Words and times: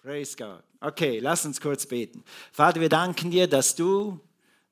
Praise 0.00 0.36
God. 0.36 0.62
Okay, 0.80 1.18
lass 1.18 1.44
uns 1.44 1.60
kurz 1.60 1.84
beten. 1.84 2.22
Vater, 2.52 2.80
wir 2.80 2.88
danken 2.88 3.32
dir, 3.32 3.48
dass 3.48 3.74
du, 3.74 4.20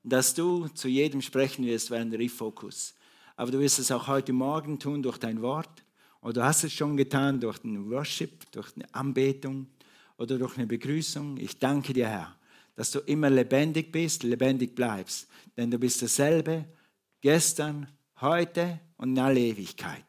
dass 0.04 0.32
du 0.32 0.68
zu 0.68 0.86
jedem 0.86 1.20
sprechen 1.20 1.66
wirst 1.66 1.90
während 1.90 2.12
der 2.12 2.20
Refocus. 2.20 2.94
Aber 3.34 3.50
du 3.50 3.58
wirst 3.58 3.80
es 3.80 3.90
auch 3.90 4.06
heute 4.06 4.32
Morgen 4.32 4.78
tun 4.78 5.02
durch 5.02 5.18
dein 5.18 5.42
Wort. 5.42 5.82
Oder 6.20 6.34
du 6.34 6.44
hast 6.44 6.62
es 6.62 6.72
schon 6.72 6.96
getan 6.96 7.40
durch 7.40 7.58
den 7.58 7.90
Worship, 7.90 8.48
durch 8.52 8.68
eine 8.76 8.86
Anbetung 8.94 9.66
oder 10.16 10.38
durch 10.38 10.56
eine 10.58 10.66
Begrüßung. 10.68 11.38
Ich 11.38 11.58
danke 11.58 11.92
dir, 11.92 12.06
Herr, 12.06 12.36
dass 12.76 12.92
du 12.92 13.00
immer 13.00 13.28
lebendig 13.28 13.90
bist, 13.90 14.22
lebendig 14.22 14.76
bleibst. 14.76 15.26
Denn 15.56 15.72
du 15.72 15.78
bist 15.78 16.00
dasselbe 16.02 16.66
gestern, 17.20 17.88
heute 18.20 18.78
und 18.96 19.10
in 19.10 19.18
aller 19.18 19.40
Ewigkeit. 19.40 20.04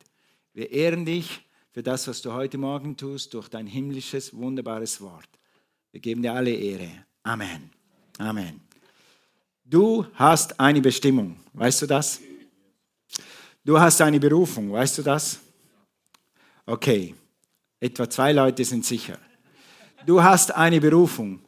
Wir 0.54 0.72
ehren 0.72 1.06
dich 1.06 1.46
für 1.78 1.84
das, 1.84 2.07
was 2.07 2.23
du 2.23 2.34
heute 2.34 2.57
Morgen 2.57 2.98
tust, 2.98 3.36
durch 3.36 3.50
dein 3.50 3.68
himmlisches, 3.68 4.36
wunderbares 4.36 5.00
Wort. 5.00 5.30
Wir 5.92 6.02
geben 6.02 6.23
dir 6.23 6.34
alle 6.34 6.50
Ehre. 6.50 6.89
Amen. 7.21 7.69
Amen. 8.18 8.61
Du 9.64 10.04
hast 10.16 10.60
eine 10.60 10.82
Bestimmung. 10.82 11.38
Weißt 11.54 11.83
du 11.83 11.86
das? 11.86 12.19
Du 13.64 13.79
hast 13.79 14.02
eine 14.02 14.19
Berufung. 14.19 14.71
Weißt 14.71 14.97
du 14.97 15.04
das? 15.04 15.39
Okay. 16.66 17.14
Etwa 17.80 18.10
zwei 18.10 18.32
Leute 18.32 18.66
sind 18.66 18.83
sicher. 18.83 19.19
Du 20.04 20.24
hast 20.24 20.50
eine 20.55 20.82
Berufung. 20.82 21.41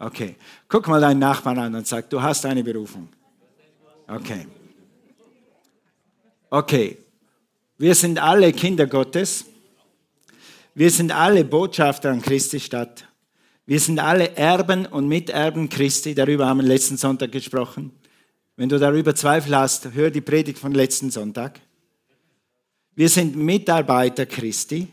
Okay. 0.00 0.34
Guck 0.66 0.88
mal 0.88 1.00
deinen 1.00 1.20
Nachbarn 1.20 1.60
an 1.60 1.76
und 1.76 1.86
sag, 1.86 2.10
du 2.10 2.20
hast 2.20 2.44
eine 2.44 2.64
Berufung. 2.64 3.08
Okay. 4.08 4.48
Okay. 6.50 6.98
Wir 7.80 7.94
sind 7.94 8.18
alle 8.18 8.52
Kinder 8.52 8.88
Gottes. 8.88 9.44
Wir 10.74 10.90
sind 10.90 11.12
alle 11.12 11.44
Botschafter 11.44 12.10
an 12.10 12.20
Christi 12.20 12.58
Stadt. 12.58 13.06
Wir 13.66 13.78
sind 13.78 14.00
alle 14.00 14.36
Erben 14.36 14.84
und 14.84 15.06
Miterben 15.06 15.68
Christi. 15.68 16.12
Darüber 16.12 16.48
haben 16.48 16.60
wir 16.60 16.66
letzten 16.66 16.96
Sonntag 16.96 17.30
gesprochen. 17.30 17.92
Wenn 18.56 18.68
du 18.68 18.80
darüber 18.80 19.14
Zweifel 19.14 19.56
hast, 19.56 19.94
hör 19.94 20.10
die 20.10 20.20
Predigt 20.20 20.58
von 20.58 20.72
letzten 20.72 21.12
Sonntag. 21.12 21.60
Wir 22.96 23.08
sind 23.08 23.36
Mitarbeiter 23.36 24.26
Christi. 24.26 24.88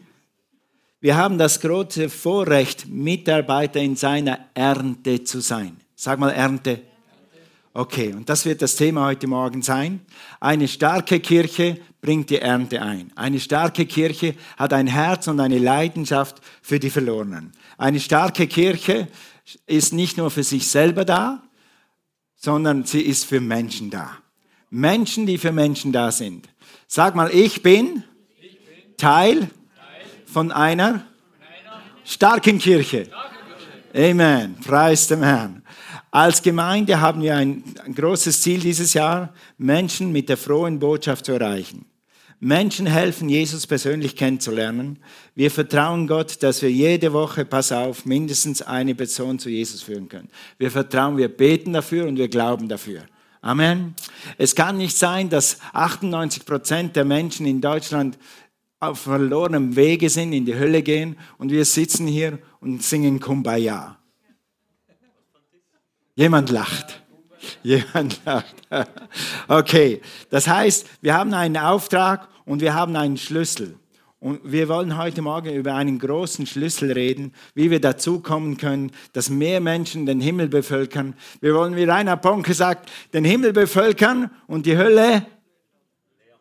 Wir 1.01 1.17
haben 1.17 1.39
das 1.39 1.59
große 1.59 2.07
Vorrecht, 2.07 2.87
Mitarbeiter 2.87 3.81
in 3.81 3.95
seiner 3.95 4.49
Ernte 4.53 5.23
zu 5.23 5.39
sein. 5.39 5.77
Sag 5.95 6.19
mal 6.19 6.29
Ernte. 6.29 6.81
Okay, 7.77 8.13
und 8.13 8.29
das 8.29 8.45
wird 8.45 8.61
das 8.61 8.77
Thema 8.77 9.05
heute 9.05 9.27
Morgen 9.27 9.61
sein. 9.61 9.99
Eine 10.39 10.65
starke 10.69 11.19
Kirche 11.19 11.77
bringt 11.99 12.29
die 12.29 12.37
Ernte 12.37 12.81
ein. 12.81 13.11
Eine 13.17 13.37
starke 13.37 13.85
Kirche 13.85 14.35
hat 14.55 14.71
ein 14.71 14.87
Herz 14.87 15.27
und 15.27 15.41
eine 15.41 15.57
Leidenschaft 15.57 16.37
für 16.61 16.79
die 16.79 16.89
Verlorenen. 16.89 17.51
Eine 17.77 17.99
starke 17.99 18.47
Kirche 18.47 19.09
ist 19.67 19.91
nicht 19.91 20.15
nur 20.15 20.31
für 20.31 20.43
sich 20.43 20.69
selber 20.69 21.03
da, 21.03 21.43
sondern 22.37 22.85
sie 22.85 23.01
ist 23.01 23.25
für 23.25 23.41
Menschen 23.41 23.89
da. 23.89 24.19
Menschen, 24.69 25.25
die 25.25 25.37
für 25.37 25.51
Menschen 25.51 25.91
da 25.91 26.13
sind. 26.13 26.47
Sag 26.87 27.13
mal, 27.13 27.29
ich 27.29 27.61
bin, 27.61 28.05
Teil 28.95 29.49
von 30.25 30.53
einer 30.53 31.05
starken 32.05 32.57
Kirche. 32.57 33.09
Amen. 33.93 34.55
Preis 34.65 35.07
dem 35.07 35.23
Herrn. 35.23 35.64
Als 36.15 36.41
Gemeinde 36.41 37.01
haben 37.01 37.21
wir 37.21 37.35
ein, 37.35 37.61
ein, 37.83 37.93
großes 37.93 38.41
Ziel 38.41 38.61
dieses 38.61 38.93
Jahr, 38.93 39.33
Menschen 39.57 40.13
mit 40.13 40.29
der 40.29 40.37
frohen 40.37 40.79
Botschaft 40.79 41.25
zu 41.25 41.33
erreichen. 41.33 41.87
Menschen 42.39 42.85
helfen, 42.85 43.27
Jesus 43.27 43.67
persönlich 43.67 44.15
kennenzulernen. 44.15 44.99
Wir 45.35 45.51
vertrauen 45.51 46.07
Gott, 46.07 46.41
dass 46.41 46.61
wir 46.61 46.71
jede 46.71 47.11
Woche, 47.11 47.43
pass 47.43 47.73
auf, 47.73 48.05
mindestens 48.05 48.61
eine 48.61 48.95
Person 48.95 49.39
zu 49.39 49.49
Jesus 49.49 49.81
führen 49.81 50.07
können. 50.07 50.29
Wir 50.57 50.71
vertrauen, 50.71 51.17
wir 51.17 51.27
beten 51.27 51.73
dafür 51.73 52.07
und 52.07 52.15
wir 52.15 52.29
glauben 52.29 52.69
dafür. 52.69 53.01
Amen. 53.41 53.93
Es 54.37 54.55
kann 54.55 54.77
nicht 54.77 54.97
sein, 54.97 55.29
dass 55.29 55.57
98 55.73 56.45
Prozent 56.45 56.95
der 56.95 57.03
Menschen 57.03 57.45
in 57.45 57.59
Deutschland 57.59 58.17
auf 58.79 58.99
verlorenem 58.99 59.75
Wege 59.75 60.09
sind, 60.09 60.31
in 60.31 60.45
die 60.45 60.55
Hölle 60.55 60.81
gehen 60.81 61.17
und 61.37 61.51
wir 61.51 61.65
sitzen 61.65 62.07
hier 62.07 62.39
und 62.61 62.83
singen 62.83 63.19
Kumbaya. 63.19 63.97
Jemand 66.15 66.49
lacht. 66.49 67.01
Jemand 67.61 68.21
lacht. 68.25 68.55
Okay, 69.47 70.01
das 70.29 70.47
heißt, 70.47 70.87
wir 71.01 71.13
haben 71.13 71.33
einen 71.33 71.57
Auftrag 71.57 72.29
und 72.45 72.61
wir 72.61 72.73
haben 72.73 72.95
einen 72.95 73.17
Schlüssel. 73.17 73.77
Und 74.21 74.39
wir 74.43 74.69
wollen 74.69 74.97
heute 74.97 75.21
Morgen 75.21 75.53
über 75.53 75.75
einen 75.75 75.99
großen 75.99 76.47
Schlüssel 76.47 76.93
reden, 76.93 77.33
wie 77.53 77.69
wir 77.69 77.81
dazu 77.81 78.21
kommen 78.21 78.57
können, 78.57 78.91
dass 79.13 79.29
mehr 79.29 79.59
Menschen 79.59 80.05
den 80.05 80.21
Himmel 80.21 80.47
bevölkern. 80.47 81.15
Wir 81.41 81.53
wollen, 81.53 81.75
wie 81.75 81.83
Rainer 81.83 82.17
Ponke 82.17 82.53
sagt, 82.53 82.89
den 83.13 83.25
Himmel 83.25 83.51
bevölkern 83.53 84.31
und 84.47 84.65
die 84.65 84.77
Hölle 84.77 85.27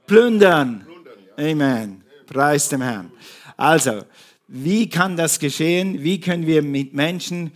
plündern. 0.06 0.86
Amen. 1.36 2.04
Preis 2.26 2.68
dem 2.68 2.80
Herrn. 2.80 3.10
Also, 3.56 4.04
wie 4.46 4.88
kann 4.88 5.16
das 5.16 5.38
geschehen? 5.38 6.02
Wie 6.02 6.20
können 6.20 6.46
wir 6.46 6.62
mit 6.62 6.94
Menschen 6.94 7.52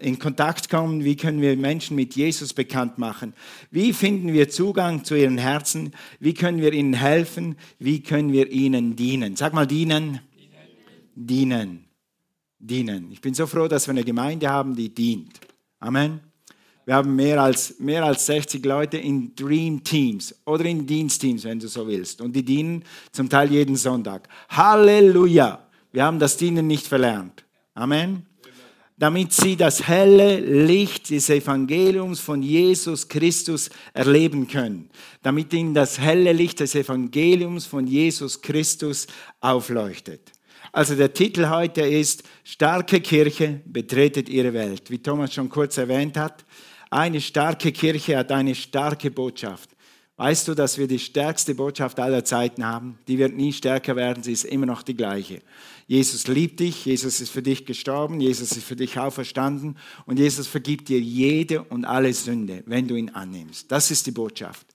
in 0.00 0.18
Kontakt 0.18 0.70
kommen? 0.70 1.04
Wie 1.04 1.16
können 1.16 1.40
wir 1.40 1.56
Menschen 1.56 1.94
mit 1.94 2.16
Jesus 2.16 2.54
bekannt 2.54 2.96
machen? 2.96 3.34
Wie 3.70 3.92
finden 3.92 4.32
wir 4.32 4.48
Zugang 4.48 5.04
zu 5.04 5.14
ihren 5.14 5.38
Herzen? 5.38 5.92
Wie 6.20 6.32
können 6.32 6.60
wir 6.60 6.72
ihnen 6.72 6.94
helfen? 6.94 7.56
Wie 7.78 8.02
können 8.02 8.32
wir 8.32 8.50
ihnen 8.50 8.96
dienen? 8.96 9.36
Sag 9.36 9.52
mal 9.52 9.66
dienen. 9.66 10.20
Dienen. 11.14 11.84
Dienen. 12.58 13.12
Ich 13.12 13.20
bin 13.20 13.34
so 13.34 13.46
froh, 13.46 13.68
dass 13.68 13.86
wir 13.86 13.92
eine 13.92 14.04
Gemeinde 14.04 14.48
haben, 14.48 14.74
die 14.74 14.88
dient. 14.88 15.40
Amen. 15.80 16.20
Wir 16.84 16.94
haben 16.94 17.14
mehr 17.14 17.40
als, 17.40 17.78
mehr 17.78 18.04
als 18.04 18.26
60 18.26 18.64
Leute 18.64 18.96
in 18.96 19.34
Dream 19.36 19.84
Teams 19.84 20.34
oder 20.46 20.64
in 20.64 20.86
Dienstteams, 20.86 21.44
wenn 21.44 21.60
du 21.60 21.68
so 21.68 21.86
willst. 21.86 22.20
Und 22.20 22.34
die 22.34 22.44
dienen 22.44 22.84
zum 23.12 23.28
Teil 23.28 23.50
jeden 23.50 23.76
Sonntag. 23.76 24.28
Halleluja! 24.48 25.66
Wir 25.92 26.04
haben 26.04 26.18
das 26.18 26.36
Dienen 26.36 26.66
nicht 26.66 26.86
verlernt. 26.86 27.44
Amen. 27.74 28.26
Damit 28.98 29.32
sie 29.32 29.56
das 29.56 29.88
helle 29.88 30.38
Licht 30.38 31.10
des 31.10 31.28
Evangeliums 31.30 32.20
von 32.20 32.42
Jesus 32.42 33.08
Christus 33.08 33.70
erleben 33.94 34.46
können. 34.46 34.90
Damit 35.22 35.52
ihnen 35.52 35.74
das 35.74 35.98
helle 35.98 36.32
Licht 36.32 36.60
des 36.60 36.74
Evangeliums 36.74 37.66
von 37.66 37.86
Jesus 37.86 38.40
Christus 38.40 39.06
aufleuchtet. 39.40 40.32
Also 40.70 40.94
der 40.94 41.12
Titel 41.12 41.48
heute 41.48 41.82
ist 41.82 42.22
Starke 42.44 43.00
Kirche 43.00 43.60
betretet 43.64 44.28
ihre 44.28 44.52
Welt. 44.52 44.90
Wie 44.90 44.98
Thomas 44.98 45.34
schon 45.34 45.48
kurz 45.48 45.76
erwähnt 45.76 46.16
hat, 46.16 46.44
eine 46.90 47.20
starke 47.20 47.72
Kirche 47.72 48.18
hat 48.18 48.30
eine 48.30 48.54
starke 48.54 49.10
Botschaft. 49.10 49.70
Weißt 50.16 50.46
du, 50.46 50.54
dass 50.54 50.78
wir 50.78 50.86
die 50.86 50.98
stärkste 50.98 51.54
Botschaft 51.54 51.98
aller 51.98 52.24
Zeiten 52.24 52.64
haben? 52.64 52.98
Die 53.08 53.18
wird 53.18 53.34
nie 53.34 53.52
stärker 53.52 53.96
werden, 53.96 54.22
sie 54.22 54.32
ist 54.32 54.44
immer 54.44 54.66
noch 54.66 54.82
die 54.82 54.96
gleiche. 54.96 55.40
Jesus 55.92 56.26
liebt 56.26 56.58
dich, 56.60 56.86
Jesus 56.86 57.20
ist 57.20 57.28
für 57.28 57.42
dich 57.42 57.66
gestorben, 57.66 58.18
Jesus 58.18 58.52
ist 58.52 58.64
für 58.64 58.76
dich 58.76 58.98
auferstanden 58.98 59.76
und 60.06 60.18
Jesus 60.18 60.46
vergibt 60.46 60.88
dir 60.88 60.98
jede 60.98 61.64
und 61.64 61.84
alle 61.84 62.14
Sünde, 62.14 62.62
wenn 62.64 62.88
du 62.88 62.94
ihn 62.94 63.10
annimmst. 63.10 63.70
Das 63.70 63.90
ist 63.90 64.06
die 64.06 64.10
Botschaft. 64.10 64.66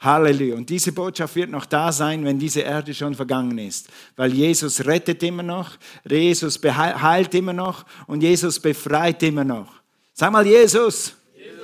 Halleluja. 0.00 0.56
Und 0.56 0.68
diese 0.68 0.90
Botschaft 0.90 1.36
wird 1.36 1.50
noch 1.50 1.66
da 1.66 1.92
sein, 1.92 2.24
wenn 2.24 2.40
diese 2.40 2.62
Erde 2.62 2.92
schon 2.94 3.14
vergangen 3.14 3.56
ist. 3.58 3.88
Weil 4.16 4.34
Jesus 4.34 4.84
rettet 4.84 5.22
immer 5.22 5.44
noch, 5.44 5.70
Jesus 6.04 6.60
heilt 6.64 7.32
immer 7.36 7.52
noch 7.52 7.86
und 8.08 8.24
Jesus 8.24 8.58
befreit 8.58 9.22
immer 9.22 9.44
noch. 9.44 9.72
Sag 10.14 10.32
mal 10.32 10.44
Jesus. 10.44 11.14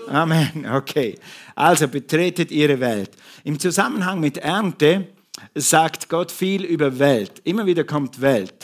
Amen. 0.06 0.64
Okay. 0.72 1.18
Also 1.56 1.88
betretet 1.88 2.52
ihre 2.52 2.78
Welt. 2.78 3.10
Im 3.42 3.58
Zusammenhang 3.58 4.20
mit 4.20 4.36
Ernte 4.36 5.08
sagt 5.56 6.08
Gott 6.08 6.30
viel 6.30 6.62
über 6.62 7.00
Welt. 7.00 7.40
Immer 7.42 7.66
wieder 7.66 7.82
kommt 7.82 8.20
Welt. 8.20 8.54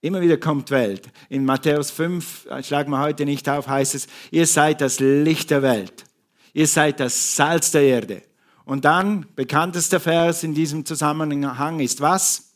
Immer 0.00 0.20
wieder 0.20 0.38
kommt 0.38 0.70
Welt. 0.70 1.08
In 1.28 1.44
Matthäus 1.44 1.90
5, 1.90 2.46
äh, 2.46 2.62
schlagen 2.62 2.90
wir 2.90 3.00
heute 3.00 3.24
nicht 3.24 3.48
auf, 3.48 3.68
heißt 3.68 3.94
es, 3.94 4.06
ihr 4.30 4.46
seid 4.46 4.80
das 4.80 5.00
Licht 5.00 5.50
der 5.50 5.62
Welt. 5.62 6.04
Ihr 6.52 6.66
seid 6.66 7.00
das 7.00 7.36
Salz 7.36 7.70
der 7.70 7.82
Erde. 7.82 8.22
Und 8.64 8.84
dann, 8.84 9.26
bekanntester 9.34 10.00
Vers 10.00 10.42
in 10.42 10.54
diesem 10.54 10.84
Zusammenhang 10.84 11.80
ist 11.80 12.00
was? 12.00 12.54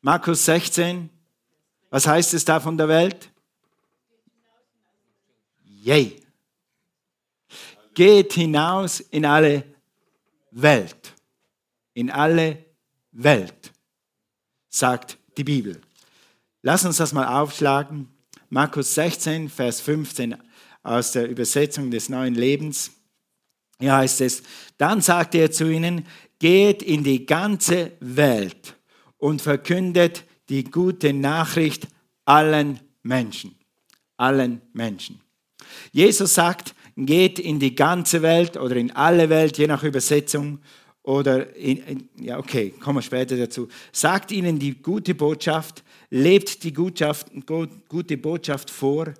Markus 0.00 0.44
16. 0.46 1.10
Was 1.90 2.06
heißt 2.06 2.34
es 2.34 2.44
da 2.44 2.60
von 2.60 2.78
der 2.78 2.88
Welt? 2.88 3.30
Yay 5.64 6.20
geht 8.00 8.32
hinaus 8.32 9.00
in 9.00 9.26
alle 9.26 9.62
Welt. 10.50 11.12
In 11.92 12.10
alle 12.10 12.64
Welt, 13.12 13.72
sagt 14.68 15.18
die 15.36 15.44
Bibel. 15.44 15.80
Lass 16.62 16.84
uns 16.84 16.98
das 16.98 17.12
mal 17.12 17.40
aufschlagen. 17.40 18.08
Markus 18.50 18.94
16, 18.94 19.48
Vers 19.48 19.80
15 19.80 20.36
aus 20.82 21.12
der 21.12 21.28
Übersetzung 21.28 21.90
des 21.90 22.08
neuen 22.10 22.34
Lebens. 22.34 22.90
Hier 23.78 23.96
heißt 23.96 24.20
es, 24.20 24.42
dann 24.76 25.00
sagte 25.00 25.38
er 25.38 25.50
zu 25.50 25.70
ihnen, 25.70 26.06
geht 26.38 26.82
in 26.82 27.02
die 27.02 27.24
ganze 27.24 27.92
Welt 28.00 28.76
und 29.16 29.40
verkündet 29.40 30.24
die 30.50 30.64
gute 30.64 31.14
Nachricht 31.14 31.88
allen 32.26 32.80
Menschen. 33.02 33.54
Allen 34.18 34.60
Menschen. 34.74 35.20
Jesus 35.92 36.34
sagt, 36.34 36.74
geht 36.96 37.38
in 37.38 37.58
die 37.58 37.74
ganze 37.74 38.20
Welt 38.20 38.58
oder 38.58 38.76
in 38.76 38.90
alle 38.90 39.30
Welt, 39.30 39.56
je 39.56 39.66
nach 39.66 39.82
Übersetzung. 39.82 40.60
Oder, 41.02 41.56
in, 41.56 41.78
in, 41.78 42.08
ja, 42.20 42.38
okay, 42.38 42.74
kommen 42.78 42.98
wir 42.98 43.02
später 43.02 43.36
dazu. 43.36 43.68
Sagt 43.92 44.30
ihnen 44.32 44.58
die 44.58 44.82
gute 44.82 45.14
Botschaft, 45.14 45.82
lebt 46.10 46.64
die 46.64 46.72
gute 46.72 48.16
Botschaft 48.18 48.70
vor, 48.70 49.14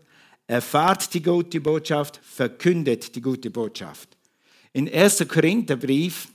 erfahrt 0.47 1.15
die 1.15 1.23
gute 1.23 1.61
Botschaft, 1.61 2.21
verkündet 2.23 3.15
die 3.15 3.21
gute 3.21 3.51
Botschaft. 3.51 4.17
In 4.73 4.93
1. 4.93 5.27
Korintherbrief, 5.29 6.29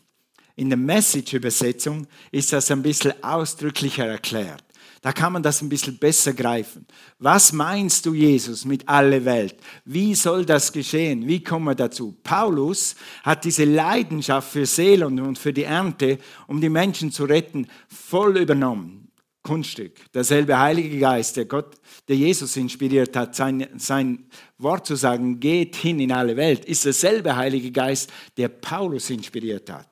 in 0.56 0.70
der 0.70 0.78
Message-Übersetzung, 0.78 2.08
ist 2.32 2.54
das 2.54 2.72
ein 2.72 2.82
bisschen 2.82 3.14
ausdrücklicher 3.22 4.06
erklärt. 4.06 4.64
Da 5.02 5.12
kann 5.12 5.34
man 5.34 5.44
das 5.44 5.62
ein 5.62 5.70
bisschen 5.70 5.98
besser 5.98 6.34
greifen. 6.34 6.88
Was 7.20 7.52
meinst 7.54 8.06
du, 8.06 8.16
Jesus, 8.16 8.66
mit 8.66 8.90
aller 8.90 9.24
Welt? 9.24 9.56
Wie 9.84 10.16
soll 10.16 10.46
das 10.46 10.72
geschehen? 10.72 11.28
Wie 11.28 11.44
kommen 11.44 11.66
wir 11.66 11.76
dazu? 11.76 12.18
Paulus 12.24 12.96
hat 13.22 13.46
diese 13.46 13.66
Leidenschaft 13.66 14.52
für 14.52 14.66
Seelen 14.66 15.20
und 15.20 15.38
für 15.38 15.54
die 15.54 15.64
Ernte, 15.64 16.18
um 16.48 16.60
die 16.60 16.70
Menschen 16.70 17.12
zu 17.12 17.26
retten, 17.26 17.68
voll 17.88 18.38
übernommen. 18.38 19.05
Kunststück. 19.46 20.12
Derselbe 20.12 20.60
Heilige 20.60 20.98
Geist, 20.98 21.38
der 21.38 21.46
Gott, 21.46 21.76
der 22.08 22.16
Jesus 22.16 22.58
inspiriert 22.58 23.16
hat, 23.16 23.36
sein, 23.36 23.68
sein 23.78 24.26
Wort 24.58 24.88
zu 24.88 24.96
sagen, 24.96 25.40
geht 25.40 25.76
hin 25.76 26.00
in 26.00 26.12
alle 26.12 26.36
Welt, 26.36 26.66
ist 26.66 26.84
derselbe 26.84 27.36
Heilige 27.36 27.72
Geist, 27.72 28.12
der 28.38 28.50
Paulus 28.50 29.12
inspiriert 29.12 29.72
hat. 29.72 29.88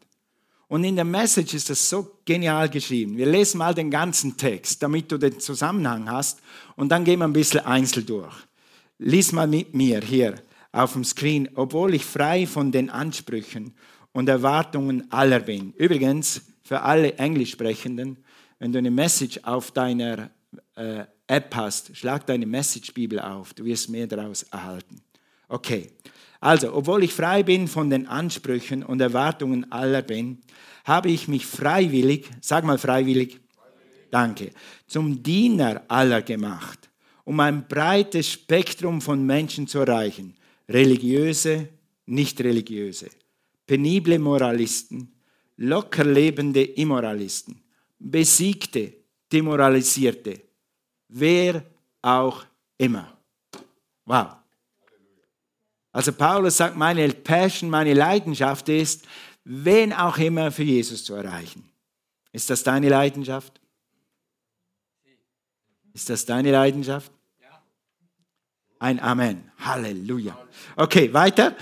Und 0.68 0.84
in 0.84 0.96
der 0.96 1.06
Message 1.06 1.54
ist 1.54 1.70
das 1.70 1.88
so 1.88 2.18
genial 2.26 2.68
geschrieben. 2.68 3.16
Wir 3.16 3.28
lesen 3.28 3.60
mal 3.60 3.76
den 3.76 3.92
ganzen 3.92 4.36
Text, 4.36 4.82
damit 4.82 5.12
du 5.12 5.20
den 5.20 5.40
Zusammenhang 5.40 6.10
hast. 6.10 6.40
Und 6.76 6.90
dann 6.90 7.04
gehen 7.04 7.20
wir 7.20 7.26
ein 7.26 7.34
bisschen 7.34 7.60
einzeln 7.60 8.08
durch. 8.08 8.34
Lies 8.98 9.34
mal 9.34 9.46
mit 9.46 9.76
mir 9.76 10.02
hier 10.02 10.42
auf 10.72 10.94
dem 10.94 11.04
Screen, 11.04 11.48
obwohl 11.54 11.94
ich 11.94 12.04
frei 12.04 12.48
von 12.48 12.72
den 12.72 12.90
Ansprüchen 12.90 13.76
und 14.14 14.28
Erwartungen 14.28 15.12
aller 15.12 15.42
bin. 15.42 15.74
Übrigens, 15.74 16.42
für 16.64 16.82
alle 16.82 17.14
Englischsprechenden, 17.20 18.23
wenn 18.64 18.72
du 18.72 18.78
eine 18.78 18.92
Message 18.92 19.42
auf 19.44 19.72
deiner 19.72 20.30
äh, 20.78 21.04
App 21.28 21.54
hast, 21.54 21.98
schlag 21.98 22.26
deine 22.26 22.46
Message-Bibel 22.46 23.20
auf, 23.20 23.54
du 23.54 23.66
wirst 23.66 23.90
mehr 23.90 24.08
daraus 24.08 24.44
erhalten. 24.44 25.02
Okay, 25.50 25.92
also, 26.40 26.74
obwohl 26.74 27.04
ich 27.04 27.12
frei 27.12 27.44
bin 27.44 27.68
von 27.68 27.90
den 27.90 28.08
Ansprüchen 28.08 28.82
und 28.82 29.02
Erwartungen 29.02 29.70
aller 29.70 30.02
bin, 30.02 30.38
habe 30.86 31.12
ich 31.12 31.28
mich 31.28 31.46
freiwillig, 31.46 32.30
sag 32.40 32.64
mal 32.64 32.78
freiwillig, 32.78 33.42
danke, 34.10 34.52
zum 34.88 35.22
Diener 35.22 35.84
aller 35.90 36.22
gemacht, 36.22 36.90
um 37.26 37.42
ein 37.42 37.68
breites 37.68 38.32
Spektrum 38.32 39.02
von 39.02 39.26
Menschen 39.26 39.68
zu 39.68 39.80
erreichen. 39.80 40.36
Religiöse, 40.70 41.68
nicht 42.06 42.40
religiöse, 42.40 43.10
penible 43.68 44.18
Moralisten, 44.20 45.14
locker 45.58 46.06
lebende 46.06 46.64
Immoralisten, 46.64 47.60
besiegte, 48.04 48.94
demoralisierte, 49.32 50.42
wer 51.08 51.64
auch 52.02 52.46
immer. 52.78 53.18
Wow. 54.06 54.36
Also 55.92 56.12
Paulus 56.12 56.58
sagt, 56.58 56.76
meine 56.76 57.08
Passion, 57.10 57.70
meine 57.70 57.94
Leidenschaft 57.94 58.68
ist, 58.70 59.06
wen 59.44 59.94
auch 59.94 60.18
immer 60.18 60.52
für 60.52 60.64
Jesus 60.64 61.04
zu 61.04 61.14
erreichen. 61.14 61.70
Ist 62.32 62.50
das 62.50 62.64
deine 62.64 62.90
Leidenschaft? 62.90 63.62
Ist 65.94 66.10
das 66.10 66.26
deine 66.26 66.52
Leidenschaft? 66.52 67.12
Ein 68.80 69.00
Amen. 69.00 69.50
Halleluja. 69.60 70.38
Okay, 70.76 71.14
weiter. 71.14 71.56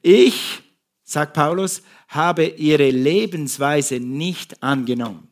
Ich, 0.00 0.62
sagt 1.02 1.32
Paulus, 1.32 1.82
habe 2.08 2.44
ihre 2.44 2.90
Lebensweise 2.90 3.98
nicht 3.98 4.62
angenommen. 4.62 5.27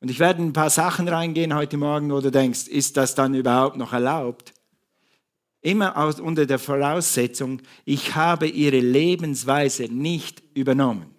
Und 0.00 0.10
ich 0.10 0.20
werde 0.20 0.40
in 0.40 0.48
ein 0.48 0.52
paar 0.52 0.70
Sachen 0.70 1.08
reingehen 1.08 1.54
heute 1.54 1.76
Morgen, 1.76 2.10
wo 2.10 2.20
du 2.20 2.30
denkst, 2.30 2.68
ist 2.68 2.96
das 2.96 3.14
dann 3.14 3.34
überhaupt 3.34 3.76
noch 3.76 3.92
erlaubt? 3.92 4.54
Immer 5.60 5.96
aus, 5.96 6.20
unter 6.20 6.46
der 6.46 6.60
Voraussetzung, 6.60 7.60
ich 7.84 8.14
habe 8.14 8.46
ihre 8.46 8.78
Lebensweise 8.78 9.84
nicht 9.84 10.42
übernommen. 10.54 11.14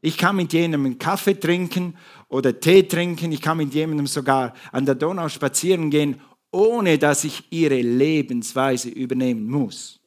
Ich 0.00 0.16
kann 0.16 0.36
mit 0.36 0.52
jemandem 0.52 0.98
Kaffee 0.98 1.34
trinken 1.34 1.96
oder 2.28 2.58
Tee 2.58 2.84
trinken, 2.84 3.32
ich 3.32 3.42
kann 3.42 3.58
mit 3.58 3.74
jemandem 3.74 4.06
sogar 4.06 4.54
an 4.72 4.86
der 4.86 4.94
Donau 4.94 5.28
spazieren 5.28 5.90
gehen, 5.90 6.20
ohne 6.50 6.96
dass 6.96 7.24
ich 7.24 7.44
ihre 7.50 7.80
Lebensweise 7.80 8.88
übernehmen 8.88 9.50
muss. 9.50 10.00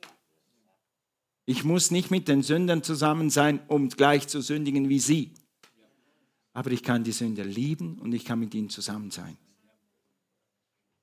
Ich 1.46 1.64
muss 1.64 1.92
nicht 1.92 2.12
mit 2.12 2.28
den 2.28 2.42
Sündern 2.42 2.82
zusammen 2.82 3.30
sein, 3.30 3.60
um 3.68 3.90
gleich 3.90 4.28
zu 4.28 4.42
sündigen 4.42 4.90
wie 4.90 5.00
sie. 5.00 5.34
Aber 6.60 6.72
ich 6.72 6.84
kann 6.84 7.06
die 7.06 7.14
Sünder 7.14 7.46
lieben 7.46 8.00
und 8.00 8.12
ich 8.12 8.26
kann 8.26 8.38
mit 8.38 8.54
ihnen 8.54 8.70
zusammen 8.70 9.12
sein. 9.12 9.38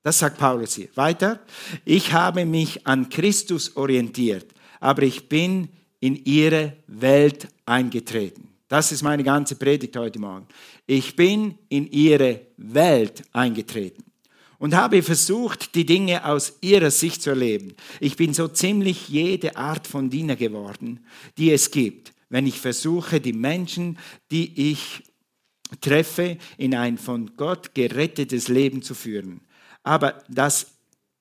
Das 0.03 0.19
sagt 0.19 0.37
Paulus 0.37 0.75
hier. 0.75 0.89
Weiter. 0.93 1.39
Ich 1.83 2.13
habe 2.13 2.45
mich 2.45 2.85
an 2.85 3.09
Christus 3.09 3.75
orientiert, 3.75 4.53
aber 4.79 5.01
ich 5.01 5.27
bin 5.27 5.69
in 5.99 6.15
ihre 6.25 6.77
Welt 6.85 7.47
eingetreten. 7.65 8.49
Das 8.67 8.91
ist 8.91 9.01
meine 9.01 9.23
ganze 9.23 9.55
Predigt 9.55 9.97
heute 9.97 10.19
Morgen. 10.19 10.45
Ich 10.85 11.15
bin 11.15 11.57
in 11.69 11.91
ihre 11.91 12.41
Welt 12.57 13.23
eingetreten 13.33 14.03
und 14.59 14.75
habe 14.75 15.01
versucht, 15.01 15.73
die 15.73 15.87
Dinge 15.87 16.23
aus 16.23 16.53
ihrer 16.61 16.91
Sicht 16.91 17.23
zu 17.23 17.31
erleben. 17.31 17.73
Ich 17.99 18.15
bin 18.15 18.35
so 18.35 18.47
ziemlich 18.47 19.09
jede 19.09 19.57
Art 19.57 19.87
von 19.87 20.11
Diener 20.11 20.35
geworden, 20.35 21.03
die 21.39 21.51
es 21.51 21.71
gibt, 21.71 22.13
wenn 22.29 22.45
ich 22.45 22.59
versuche, 22.59 23.19
die 23.19 23.33
Menschen, 23.33 23.97
die 24.29 24.69
ich 24.71 25.01
treffe, 25.81 26.37
in 26.57 26.75
ein 26.75 26.97
von 26.97 27.35
Gott 27.35 27.75
gerettetes 27.75 28.47
Leben 28.47 28.81
zu 28.81 28.93
führen. 28.93 29.41
Aber 29.83 30.23
das, 30.29 30.67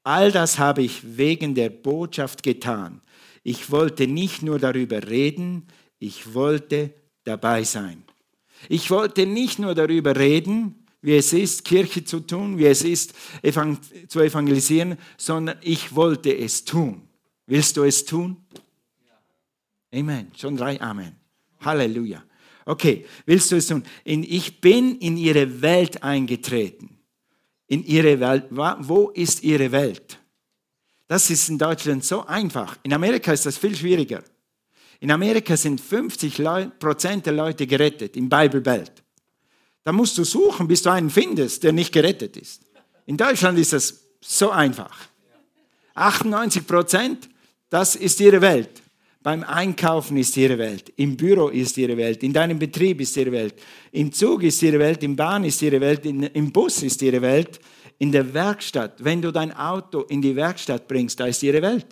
all 0.02 0.32
das 0.32 0.58
habe 0.58 0.82
ich 0.82 1.16
wegen 1.16 1.54
der 1.54 1.70
Botschaft 1.70 2.43
getan. 2.43 3.00
Ich 3.43 3.70
wollte 3.70 4.06
nicht 4.06 4.43
nur 4.43 4.58
darüber 4.58 5.08
reden, 5.08 5.66
ich 5.98 6.34
wollte 6.34 6.93
dabei 7.25 7.64
sein. 7.64 8.02
Ich 8.69 8.90
wollte 8.90 9.26
nicht 9.26 9.58
nur 9.58 9.75
darüber 9.75 10.16
reden, 10.16 10.87
wie 11.02 11.16
es 11.16 11.32
ist, 11.32 11.64
Kirche 11.64 12.04
zu 12.04 12.20
tun, 12.20 12.58
wie 12.58 12.66
es 12.66 12.82
ist, 12.82 13.14
zu 14.08 14.20
evangelisieren, 14.20 14.96
sondern 15.16 15.58
ich 15.62 15.94
wollte 15.94 16.36
es 16.36 16.65
tun. 16.65 17.03
Willst 17.46 17.76
du 17.76 17.84
es 17.84 18.05
tun? 18.05 18.38
Amen. 19.94 20.32
Schon 20.36 20.56
drei 20.56 20.81
Amen. 20.81 21.15
Halleluja. 21.60 22.24
Okay, 22.67 23.06
willst 23.25 23.51
du 23.51 23.56
es 23.56 23.69
tun? 23.69 23.82
Ich 24.05 24.61
bin 24.61 24.99
in 24.99 25.17
ihre 25.17 25.63
Welt 25.63 26.03
eingetreten 26.03 26.96
in 27.69 27.85
ihre 27.85 28.19
Welt. 28.20 28.46
Wo 28.51 29.11
ist 29.11 29.43
ihre 29.43 29.70
Welt? 29.73 30.19
Das 31.08 31.31
ist 31.31 31.49
in 31.49 31.58
Deutschland 31.58 32.05
so 32.05 32.25
einfach. 32.27 32.77
In 32.82 32.93
Amerika 32.93 33.32
ist 33.32 33.46
das 33.46 33.58
viel 33.58 33.77
schwieriger. 33.77 34.23
In 35.01 35.11
Amerika 35.11 35.56
sind 35.56 35.81
50 35.81 36.43
Prozent 36.79 37.27
der 37.27 37.32
Leute 37.32 37.67
gerettet 37.67 38.17
im 38.17 38.29
Bible 38.29 38.61
Belt. 38.61 38.93
Da 39.85 39.93
musst 39.93 40.19
du 40.19 40.25
suchen, 40.25 40.67
bis 40.67 40.82
du 40.82 40.91
einen 40.91 41.11
findest, 41.11 41.63
der 41.63 41.73
nicht 41.73 41.93
gerettet 41.93 42.37
ist. 42.37 42.63
In 43.05 43.17
Deutschland 43.17 43.58
ist 43.58 43.73
das 43.73 44.01
so 44.20 44.51
einfach. 44.51 44.96
98 45.94 46.67
Prozent, 46.67 47.29
das 47.70 47.94
ist 47.94 48.19
ihre 48.20 48.41
Welt. 48.41 48.82
Beim 49.26 49.42
Einkaufen 49.42 50.16
ist 50.18 50.36
ihre 50.36 50.56
Welt, 50.56 50.92
im 50.94 51.16
Büro 51.16 51.48
ist 51.48 51.76
ihre 51.78 51.96
Welt, 51.96 52.22
in 52.22 52.32
deinem 52.32 52.60
Betrieb 52.60 53.00
ist 53.00 53.16
ihre 53.16 53.32
Welt, 53.32 53.56
im 53.90 54.12
Zug 54.12 54.44
ist 54.44 54.62
ihre 54.62 54.78
Welt, 54.78 55.02
im 55.02 55.16
Bahn 55.16 55.42
ist 55.42 55.60
ihre 55.62 55.80
Welt, 55.80 56.06
in, 56.06 56.22
im 56.22 56.52
Bus 56.52 56.84
ist 56.84 57.02
ihre 57.02 57.20
Welt, 57.20 57.58
in 57.98 58.12
der 58.12 58.32
Werkstatt. 58.32 59.02
Wenn 59.02 59.20
du 59.20 59.32
dein 59.32 59.50
Auto 59.52 60.02
in 60.02 60.22
die 60.22 60.36
Werkstatt 60.36 60.86
bringst, 60.86 61.18
da 61.18 61.26
ist 61.26 61.42
ihre 61.42 61.60
Welt. 61.60 61.86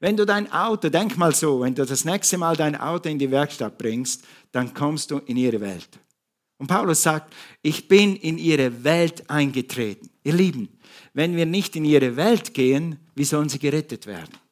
Wenn 0.00 0.16
du 0.16 0.24
dein 0.24 0.50
Auto, 0.50 0.88
denk 0.88 1.18
mal 1.18 1.34
so, 1.34 1.60
wenn 1.60 1.74
du 1.74 1.84
das 1.84 2.06
nächste 2.06 2.38
Mal 2.38 2.56
dein 2.56 2.74
Auto 2.74 3.10
in 3.10 3.18
die 3.18 3.30
Werkstatt 3.30 3.76
bringst, 3.76 4.24
dann 4.50 4.72
kommst 4.72 5.10
du 5.10 5.18
in 5.26 5.36
ihre 5.36 5.60
Welt. 5.60 5.90
Und 6.56 6.68
Paulus 6.68 7.02
sagt, 7.02 7.34
ich 7.60 7.86
bin 7.86 8.16
in 8.16 8.38
ihre 8.38 8.82
Welt 8.82 9.28
eingetreten. 9.28 10.08
Ihr 10.24 10.32
Lieben, 10.32 10.70
wenn 11.12 11.36
wir 11.36 11.44
nicht 11.44 11.76
in 11.76 11.84
ihre 11.84 12.16
Welt 12.16 12.54
gehen, 12.54 12.98
wie 13.14 13.24
sollen 13.24 13.50
sie 13.50 13.58
gerettet 13.58 14.06
werden? 14.06 14.45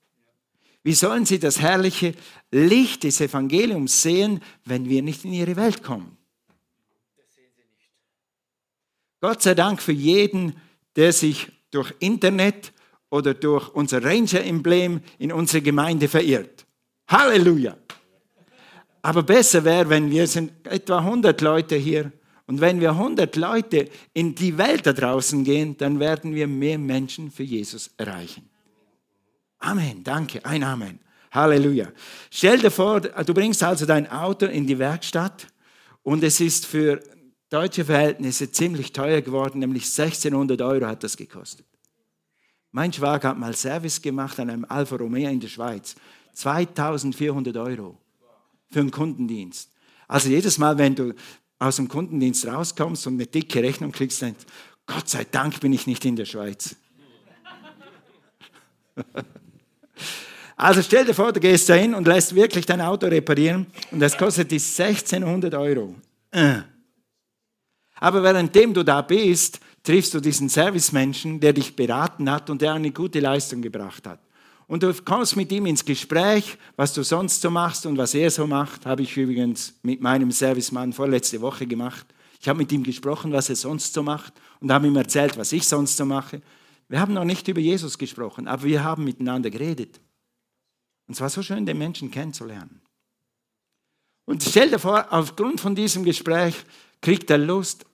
Wie 0.84 0.92
sollen 0.92 1.24
sie 1.24 1.38
das 1.38 1.60
herrliche 1.60 2.14
Licht 2.52 3.02
des 3.02 3.20
Evangeliums 3.20 4.02
sehen, 4.02 4.40
wenn 4.64 4.88
wir 4.88 5.02
nicht 5.02 5.24
in 5.24 5.32
ihre 5.32 5.56
Welt 5.56 5.82
kommen? 5.82 6.16
Gott 9.20 9.42
sei 9.42 9.54
Dank 9.54 9.80
für 9.80 9.92
jeden, 9.92 10.54
der 10.94 11.12
sich 11.12 11.50
durch 11.70 11.92
Internet 11.98 12.72
oder 13.10 13.34
durch 13.34 13.70
unser 13.70 14.04
Ranger-Emblem 14.04 15.00
in 15.18 15.32
unsere 15.32 15.62
Gemeinde 15.62 16.08
verirrt. 16.08 16.66
Halleluja! 17.08 17.76
Aber 19.00 19.22
besser 19.22 19.64
wäre, 19.64 19.88
wenn 19.88 20.10
wir 20.10 20.26
sind 20.26 20.52
etwa 20.66 20.98
100 20.98 21.40
Leute 21.40 21.76
hier 21.76 22.12
Und 22.46 22.60
wenn 22.60 22.80
wir 22.80 22.90
100 22.90 23.36
Leute 23.36 23.88
in 24.12 24.34
die 24.34 24.58
Welt 24.58 24.86
da 24.86 24.92
draußen 24.92 25.44
gehen, 25.44 25.76
dann 25.78 25.98
werden 25.98 26.34
wir 26.34 26.46
mehr 26.46 26.78
Menschen 26.78 27.30
für 27.30 27.42
Jesus 27.42 27.90
erreichen. 27.96 28.50
Amen, 29.64 30.04
danke, 30.04 30.44
ein 30.44 30.62
Amen. 30.62 30.98
Halleluja. 31.32 31.88
Stell 32.30 32.58
dir 32.58 32.70
vor, 32.70 33.00
du 33.00 33.32
bringst 33.32 33.62
also 33.62 33.86
dein 33.86 34.10
Auto 34.10 34.44
in 34.44 34.66
die 34.66 34.78
Werkstatt 34.78 35.46
und 36.02 36.22
es 36.22 36.38
ist 36.40 36.66
für 36.66 37.02
deutsche 37.48 37.86
Verhältnisse 37.86 38.52
ziemlich 38.52 38.92
teuer 38.92 39.22
geworden, 39.22 39.60
nämlich 39.60 39.84
1600 39.84 40.60
Euro 40.60 40.86
hat 40.86 41.02
das 41.02 41.16
gekostet. 41.16 41.64
Mein 42.72 42.92
Schwager 42.92 43.30
hat 43.30 43.38
mal 43.38 43.56
Service 43.56 44.02
gemacht 44.02 44.38
an 44.38 44.50
einem 44.50 44.66
Alfa 44.68 44.96
Romeo 44.96 45.30
in 45.30 45.40
der 45.40 45.48
Schweiz. 45.48 45.94
2400 46.34 47.56
Euro 47.56 47.98
für 48.70 48.80
einen 48.80 48.90
Kundendienst. 48.90 49.70
Also 50.08 50.28
jedes 50.28 50.58
Mal, 50.58 50.76
wenn 50.76 50.94
du 50.94 51.14
aus 51.58 51.76
dem 51.76 51.88
Kundendienst 51.88 52.46
rauskommst 52.46 53.06
und 53.06 53.14
eine 53.14 53.26
dicke 53.26 53.62
Rechnung 53.62 53.92
kriegst, 53.92 54.20
denkst 54.20 54.44
Gott 54.84 55.08
sei 55.08 55.24
Dank 55.24 55.60
bin 55.60 55.72
ich 55.72 55.86
nicht 55.86 56.04
in 56.04 56.16
der 56.16 56.26
Schweiz. 56.26 56.76
also 60.56 60.82
stell 60.82 61.04
dir 61.04 61.14
vor, 61.14 61.32
du 61.32 61.40
gehst 61.40 61.68
da 61.68 61.74
hin 61.74 61.94
und 61.94 62.06
lässt 62.06 62.34
wirklich 62.34 62.66
dein 62.66 62.80
Auto 62.80 63.06
reparieren 63.06 63.66
und 63.90 64.00
das 64.00 64.16
kostet 64.16 64.50
dich 64.50 64.62
1600 64.78 65.54
Euro. 65.54 65.94
Äh. 66.30 66.60
Aber 67.96 68.22
währenddem 68.22 68.74
du 68.74 68.82
da 68.82 69.02
bist, 69.02 69.60
triffst 69.82 70.14
du 70.14 70.20
diesen 70.20 70.48
Servicemenschen, 70.48 71.40
der 71.40 71.52
dich 71.52 71.74
beraten 71.76 72.30
hat 72.30 72.50
und 72.50 72.62
der 72.62 72.72
eine 72.72 72.90
gute 72.90 73.20
Leistung 73.20 73.62
gebracht 73.62 74.06
hat. 74.06 74.20
Und 74.66 74.82
du 74.82 74.92
kommst 75.04 75.36
mit 75.36 75.52
ihm 75.52 75.66
ins 75.66 75.84
Gespräch, 75.84 76.56
was 76.76 76.94
du 76.94 77.02
sonst 77.02 77.42
so 77.42 77.50
machst 77.50 77.84
und 77.84 77.98
was 77.98 78.14
er 78.14 78.30
so 78.30 78.46
macht, 78.46 78.86
habe 78.86 79.02
ich 79.02 79.16
übrigens 79.16 79.74
mit 79.82 80.00
meinem 80.00 80.30
Servicemann 80.30 80.92
vorletzte 80.92 81.40
Woche 81.40 81.66
gemacht. 81.66 82.06
Ich 82.40 82.48
habe 82.48 82.58
mit 82.58 82.72
ihm 82.72 82.82
gesprochen, 82.82 83.32
was 83.32 83.50
er 83.50 83.56
sonst 83.56 83.92
so 83.92 84.02
macht 84.02 84.32
und 84.60 84.72
habe 84.72 84.86
ihm 84.86 84.96
erzählt, 84.96 85.36
was 85.36 85.52
ich 85.52 85.66
sonst 85.68 85.96
so 85.96 86.04
mache. 86.04 86.40
Wir 86.88 87.00
haben 87.00 87.14
noch 87.14 87.24
nicht 87.24 87.48
über 87.48 87.60
Jesus 87.60 87.98
gesprochen, 87.98 88.46
aber 88.46 88.64
wir 88.64 88.84
haben 88.84 89.04
miteinander 89.04 89.50
geredet. 89.50 90.00
Und 91.06 91.14
es 91.14 91.20
war 91.20 91.30
so 91.30 91.42
schön, 91.42 91.66
den 91.66 91.78
Menschen 91.78 92.10
kennenzulernen. 92.10 92.80
Und 94.24 94.42
stell 94.42 94.70
dir 94.70 94.78
vor, 94.78 95.12
aufgrund 95.12 95.60
von 95.60 95.74
diesem 95.74 96.04
Gespräch 96.04 96.54
kriegt 97.00 97.30
er 97.30 97.38
Lust 97.38 97.84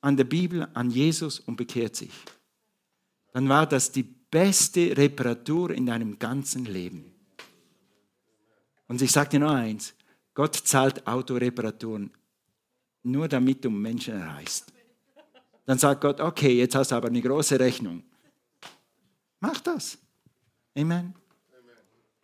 an 0.00 0.16
der 0.16 0.24
Bibel, 0.24 0.68
an 0.74 0.90
Jesus 0.90 1.40
und 1.40 1.56
bekehrt 1.56 1.96
sich. 1.96 2.12
Dann 3.32 3.48
war 3.48 3.66
das 3.66 3.92
die 3.92 4.02
beste 4.02 4.96
Reparatur 4.96 5.70
in 5.70 5.86
deinem 5.86 6.18
ganzen 6.18 6.64
Leben. 6.64 7.12
Und 8.86 9.02
ich 9.02 9.12
sage 9.12 9.30
dir 9.30 9.40
noch 9.40 9.52
eins, 9.52 9.94
Gott 10.32 10.54
zahlt 10.54 11.06
Autoreparaturen 11.06 12.10
nur 13.08 13.28
damit 13.28 13.64
du 13.64 13.70
Menschen 13.70 14.14
erreichst. 14.14 14.72
Dann 15.64 15.78
sagt 15.78 16.00
Gott, 16.00 16.20
okay, 16.20 16.58
jetzt 16.58 16.74
hast 16.74 16.90
du 16.90 16.94
aber 16.94 17.08
eine 17.08 17.20
große 17.20 17.58
Rechnung. 17.58 18.02
Mach 19.40 19.60
das. 19.60 19.98
Amen. 20.76 21.14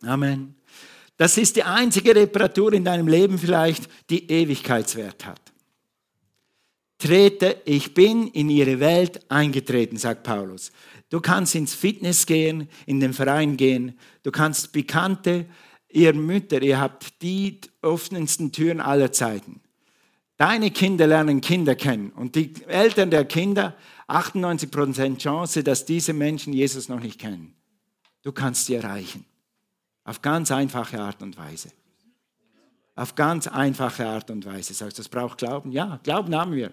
Amen. 0.03 0.55
Das 1.17 1.37
ist 1.37 1.55
die 1.55 1.63
einzige 1.63 2.15
Reparatur 2.15 2.73
in 2.73 2.83
deinem 2.83 3.07
Leben 3.07 3.37
vielleicht, 3.37 3.89
die 4.09 4.29
Ewigkeitswert 4.29 5.25
hat 5.25 5.45
trete, 7.05 7.61
ich 7.65 7.93
bin 7.93 8.27
in 8.29 8.49
ihre 8.49 8.79
Welt 8.79 9.29
eingetreten, 9.29 9.97
sagt 9.97 10.23
Paulus. 10.23 10.71
Du 11.09 11.21
kannst 11.21 11.55
ins 11.55 11.75
Fitness 11.75 12.25
gehen, 12.25 12.67
in 12.85 12.99
den 12.99 13.13
Verein 13.13 13.57
gehen, 13.57 13.97
du 14.23 14.31
kannst 14.31 14.71
Bekannte, 14.71 15.45
ihr 15.89 16.13
Mütter, 16.13 16.61
ihr 16.61 16.79
habt 16.79 17.21
die 17.21 17.61
offensten 17.81 18.51
Türen 18.51 18.81
aller 18.81 19.11
Zeiten. 19.11 19.61
Deine 20.37 20.71
Kinder 20.71 21.07
lernen 21.07 21.41
Kinder 21.41 21.75
kennen 21.75 22.09
und 22.09 22.35
die 22.35 22.53
Eltern 22.67 23.11
der 23.11 23.25
Kinder, 23.25 23.75
98% 24.07 25.17
Chance, 25.17 25.63
dass 25.63 25.85
diese 25.85 26.13
Menschen 26.13 26.53
Jesus 26.53 26.89
noch 26.89 26.99
nicht 26.99 27.19
kennen. 27.19 27.55
Du 28.21 28.31
kannst 28.31 28.65
sie 28.65 28.75
erreichen. 28.75 29.25
Auf 30.03 30.21
ganz 30.21 30.51
einfache 30.51 30.99
Art 30.99 31.21
und 31.21 31.37
Weise. 31.37 31.71
Auf 32.95 33.15
ganz 33.15 33.47
einfache 33.47 34.05
Art 34.07 34.29
und 34.29 34.45
Weise. 34.45 34.73
Sagst 34.73 34.97
du, 34.97 35.01
das 35.01 35.09
braucht 35.09 35.39
Glauben? 35.39 35.71
Ja, 35.71 35.99
Glauben 36.03 36.35
haben 36.35 36.53
wir. 36.53 36.71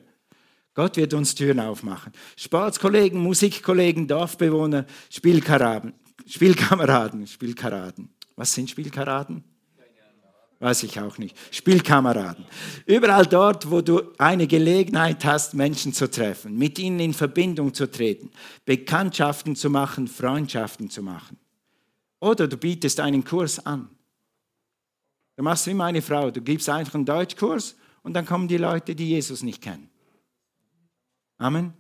Gott 0.75 0.97
wird 0.97 1.13
uns 1.15 1.35
Türen 1.35 1.61
aufmachen. 1.61 2.13
Sportskollegen, 2.37 3.21
Musikkollegen, 3.21 4.07
Dorfbewohner, 4.07 4.87
Spielkameraden, 5.11 5.95
Spielkameraden, 6.27 7.27
Spielkameraden. 7.27 8.15
Was 8.37 8.55
sind 8.55 8.71
Spielkameraden? 8.71 9.45
Weiß 10.63 10.85
ich 10.85 11.01
auch 11.01 11.19
nicht. 11.19 11.37
Spielkameraden. 11.51 12.45
Überall 12.87 13.27
dort, 13.27 13.69
wo 13.69 13.81
du 13.81 14.13
eine 14.17 14.47
Gelegenheit 14.47 15.25
hast, 15.25 15.55
Menschen 15.55 15.93
zu 15.93 16.09
treffen, 16.09 16.57
mit 16.57 16.79
ihnen 16.79 17.01
in 17.01 17.15
Verbindung 17.15 17.75
zu 17.75 17.91
treten, 17.91 18.31
Bekanntschaften 18.65 19.57
zu 19.57 19.71
machen, 19.71 20.07
Freundschaften 20.07 20.89
zu 20.89 21.03
machen. 21.03 21.37
Oder 22.21 22.47
du 22.47 22.57
bietest 22.57 23.01
einen 23.01 23.25
Kurs 23.25 23.67
an. 23.67 23.91
Du 25.35 25.43
machst 25.43 25.67
wie 25.67 25.75
meine 25.75 26.01
Frau, 26.01 26.31
du 26.31 26.41
gibst 26.41 26.69
einfach 26.69 26.95
einen 26.95 27.07
Deutschkurs 27.07 27.75
und 28.05 28.15
dann 28.15 28.25
kommen 28.25 28.47
die 28.47 28.59
Leute, 28.59 28.95
die 28.95 29.09
Jesus 29.09 29.43
nicht 29.43 29.61
kennen. 29.61 29.91
Amen. 31.39 31.75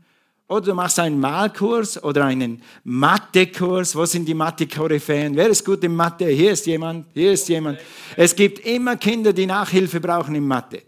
Oder 0.49 0.61
du 0.61 0.75
machst 0.75 0.99
einen 0.99 1.19
Malkurs 1.19 2.03
oder 2.03 2.25
einen 2.27 2.63
Mathekurs. 2.85 3.97
Wo 3.97 4.05
sind 4.05 4.27
die 4.27 4.35
Mathe-Koryphäen? 4.35 5.35
Wer 5.35 5.49
ist 5.49 5.65
gut 5.65 5.83
in 5.85 5.95
Mathe? 5.95 6.27
Hier 6.27 6.53
ist 6.53 6.67
jemand, 6.67 7.07
hier 7.15 7.33
ist 7.33 7.49
jemand. 7.49 7.79
Es 8.17 8.37
gibt 8.37 8.59
immer 8.61 8.97
Kinder, 8.97 9.33
die 9.33 9.47
Nachhilfe 9.47 10.01
brauchen 10.01 10.35
in 10.35 10.47
Mathe. 10.47 10.83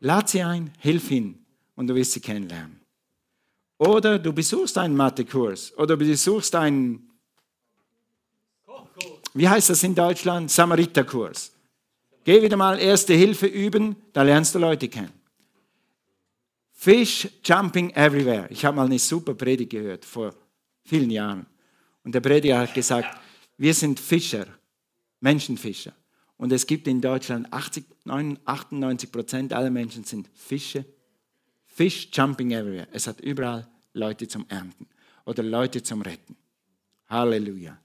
Lad 0.00 0.28
sie 0.28 0.42
ein, 0.42 0.72
hilf 0.78 1.10
ihnen 1.12 1.44
und 1.76 1.86
du 1.86 1.94
wirst 1.94 2.12
sie 2.12 2.20
kennenlernen. 2.20 2.80
Oder 3.78 4.18
du 4.18 4.32
besuchst 4.32 4.76
einen 4.78 4.96
Mathekurs 4.96 5.72
oder 5.76 5.96
du 5.96 6.04
besuchst 6.04 6.54
einen, 6.54 7.08
wie 9.34 9.48
heißt 9.48 9.70
das 9.70 9.82
in 9.82 9.94
Deutschland? 9.94 10.50
Samariterkurs. 10.50 11.52
Geh 12.24 12.42
wieder 12.42 12.56
mal 12.56 12.78
Erste 12.78 13.14
Hilfe 13.14 13.46
üben, 13.46 13.96
da 14.12 14.22
lernst 14.22 14.54
du 14.54 14.58
Leute 14.58 14.88
kennen. 14.88 15.21
Fish 16.82 17.28
jumping 17.44 17.90
everywhere. 17.90 18.48
Ich 18.50 18.64
habe 18.64 18.74
mal 18.74 18.86
eine 18.86 18.98
super 18.98 19.34
Predigt 19.34 19.70
gehört 19.70 20.04
vor 20.04 20.34
vielen 20.82 21.10
Jahren. 21.10 21.46
Und 22.02 22.12
der 22.12 22.20
Prediger 22.20 22.58
hat 22.58 22.74
gesagt, 22.74 23.20
wir 23.56 23.72
sind 23.72 24.00
Fischer, 24.00 24.46
Menschenfischer. 25.20 25.92
Und 26.36 26.50
es 26.50 26.66
gibt 26.66 26.88
in 26.88 27.00
Deutschland 27.00 27.52
80, 27.52 27.84
98 28.44 29.12
Prozent 29.12 29.52
aller 29.52 29.70
Menschen 29.70 30.02
sind 30.02 30.28
Fische. 30.34 30.84
Fish 31.66 32.08
jumping 32.12 32.50
everywhere. 32.50 32.88
Es 32.90 33.06
hat 33.06 33.20
überall 33.20 33.68
Leute 33.92 34.26
zum 34.26 34.44
Ernten 34.48 34.88
oder 35.24 35.44
Leute 35.44 35.84
zum 35.84 36.02
Retten. 36.02 36.34
Halleluja. 37.06 37.78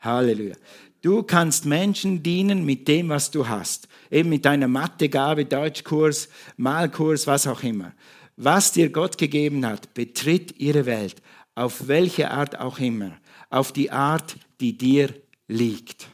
Halleluja. 0.00 0.56
Du 1.00 1.22
kannst 1.22 1.64
Menschen 1.64 2.22
dienen 2.22 2.66
mit 2.66 2.86
dem, 2.86 3.08
was 3.08 3.30
du 3.30 3.48
hast. 3.48 3.88
Eben 4.10 4.28
mit 4.28 4.44
deiner 4.44 4.68
Mathegabe, 4.68 5.46
Deutschkurs, 5.46 6.28
Malkurs, 6.58 7.26
was 7.26 7.46
auch 7.46 7.62
immer 7.62 7.94
was 8.36 8.72
dir 8.72 8.90
Gott 8.90 9.18
gegeben 9.18 9.64
hat, 9.66 9.94
betritt 9.94 10.58
ihre 10.58 10.86
Welt, 10.86 11.22
auf 11.54 11.88
welche 11.88 12.30
Art 12.30 12.58
auch 12.58 12.78
immer, 12.78 13.12
auf 13.50 13.72
die 13.72 13.90
Art, 13.90 14.36
die 14.60 14.76
dir 14.76 15.14
liegt. 15.48 16.08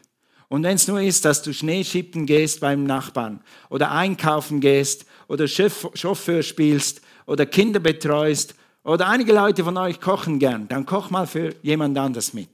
Und 0.49 0.63
wenn 0.63 0.77
es 0.77 0.87
nur 0.87 1.01
ist, 1.01 1.25
dass 1.25 1.43
du 1.43 1.53
Schneeschippen 1.53 2.27
gehst 2.27 2.61
beim 2.61 2.85
Nachbarn 2.85 3.41
oder 3.71 3.91
einkaufen 3.91 4.61
gehst 4.61 5.07
oder 5.27 5.49
Chauffeur 5.49 6.43
spielst 6.43 7.01
oder 7.27 7.47
Kinder 7.47 7.81
betreust 7.81 8.55
oder 8.85 9.09
einige 9.09 9.33
Leute 9.33 9.65
von 9.65 9.77
euch 9.79 10.01
kochen 10.01 10.39
gern, 10.39 10.69
dann 10.69 10.85
koch 10.85 11.09
mal 11.09 11.27
für 11.27 11.55
jemand 11.63 11.97
anders 11.97 12.35
mit. 12.35 12.51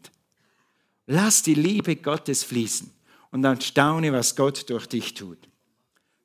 Lass 1.06 1.42
die 1.42 1.54
Liebe 1.54 1.96
Gottes 1.96 2.44
fließen 2.44 2.90
und 3.30 3.42
dann 3.42 3.60
staune, 3.60 4.12
was 4.12 4.36
Gott 4.36 4.70
durch 4.70 4.86
dich 4.86 5.14
tut. 5.14 5.47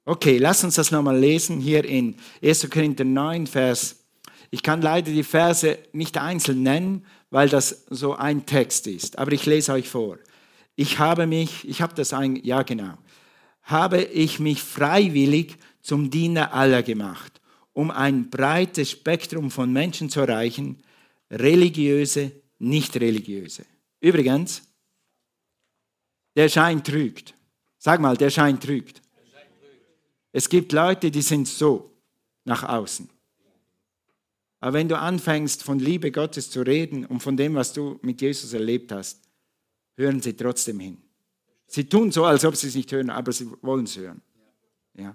Okay, 0.05 0.37
lass 0.37 0.63
uns 0.65 0.75
das 0.75 0.91
nochmal 0.91 1.17
lesen 1.17 1.61
hier 1.61 1.85
in 1.85 2.15
1. 2.43 2.69
Korinther 2.69 3.05
9, 3.05 3.47
Vers. 3.47 4.03
Ich 4.51 4.61
kann 4.61 4.81
leider 4.81 5.11
die 5.11 5.23
Verse 5.23 5.79
nicht 5.93 6.17
einzeln 6.17 6.61
nennen, 6.61 7.05
weil 7.29 7.47
das 7.47 7.85
so 7.89 8.13
ein 8.13 8.45
Text 8.45 8.85
ist, 8.87 9.17
aber 9.17 9.31
ich 9.31 9.45
lese 9.45 9.71
euch 9.71 9.87
vor. 9.87 10.17
Ich 10.75 10.99
habe 10.99 11.25
mich, 11.25 11.67
ich 11.67 11.81
habe 11.81 11.95
das 11.95 12.11
ein, 12.11 12.35
ja 12.35 12.63
genau, 12.63 12.97
habe 13.61 14.01
ich 14.01 14.39
mich 14.39 14.61
freiwillig 14.61 15.57
zum 15.81 16.09
Diener 16.09 16.53
aller 16.53 16.83
gemacht, 16.83 17.39
um 17.71 17.89
ein 17.89 18.29
breites 18.29 18.91
Spektrum 18.91 19.51
von 19.51 19.71
Menschen 19.71 20.09
zu 20.09 20.19
erreichen, 20.19 20.83
religiöse, 21.31 22.31
nicht 22.59 22.95
religiöse. 22.97 23.65
Übrigens, 24.01 24.63
der 26.35 26.49
Schein 26.49 26.83
trügt. 26.83 27.33
Sag 27.77 28.01
mal, 28.01 28.17
der 28.17 28.29
Schein 28.29 28.59
trügt. 28.59 29.02
Es 30.33 30.49
gibt 30.49 30.73
Leute, 30.73 31.11
die 31.11 31.21
sind 31.21 31.47
so 31.47 31.91
nach 32.43 32.63
außen. 32.63 33.09
Aber 34.59 34.73
wenn 34.73 34.89
du 34.89 34.97
anfängst, 34.97 35.63
von 35.63 35.79
Liebe 35.79 36.11
Gottes 36.11 36.49
zu 36.49 36.61
reden 36.61 37.05
und 37.05 37.21
von 37.21 37.37
dem, 37.37 37.55
was 37.55 37.71
du 37.71 37.99
mit 38.01 38.21
Jesus 38.21 38.53
erlebt 38.53 38.91
hast, 38.91 39.21
hören 39.95 40.21
sie 40.21 40.33
trotzdem 40.33 40.79
hin. 40.79 40.97
Sie 41.67 41.87
tun 41.87 42.11
so, 42.11 42.25
als 42.25 42.43
ob 42.45 42.55
sie 42.55 42.67
es 42.67 42.75
nicht 42.75 42.91
hören, 42.91 43.09
aber 43.09 43.31
sie 43.31 43.47
wollen 43.61 43.85
es 43.85 43.97
hören. 43.97 44.21
Ja. 44.95 45.11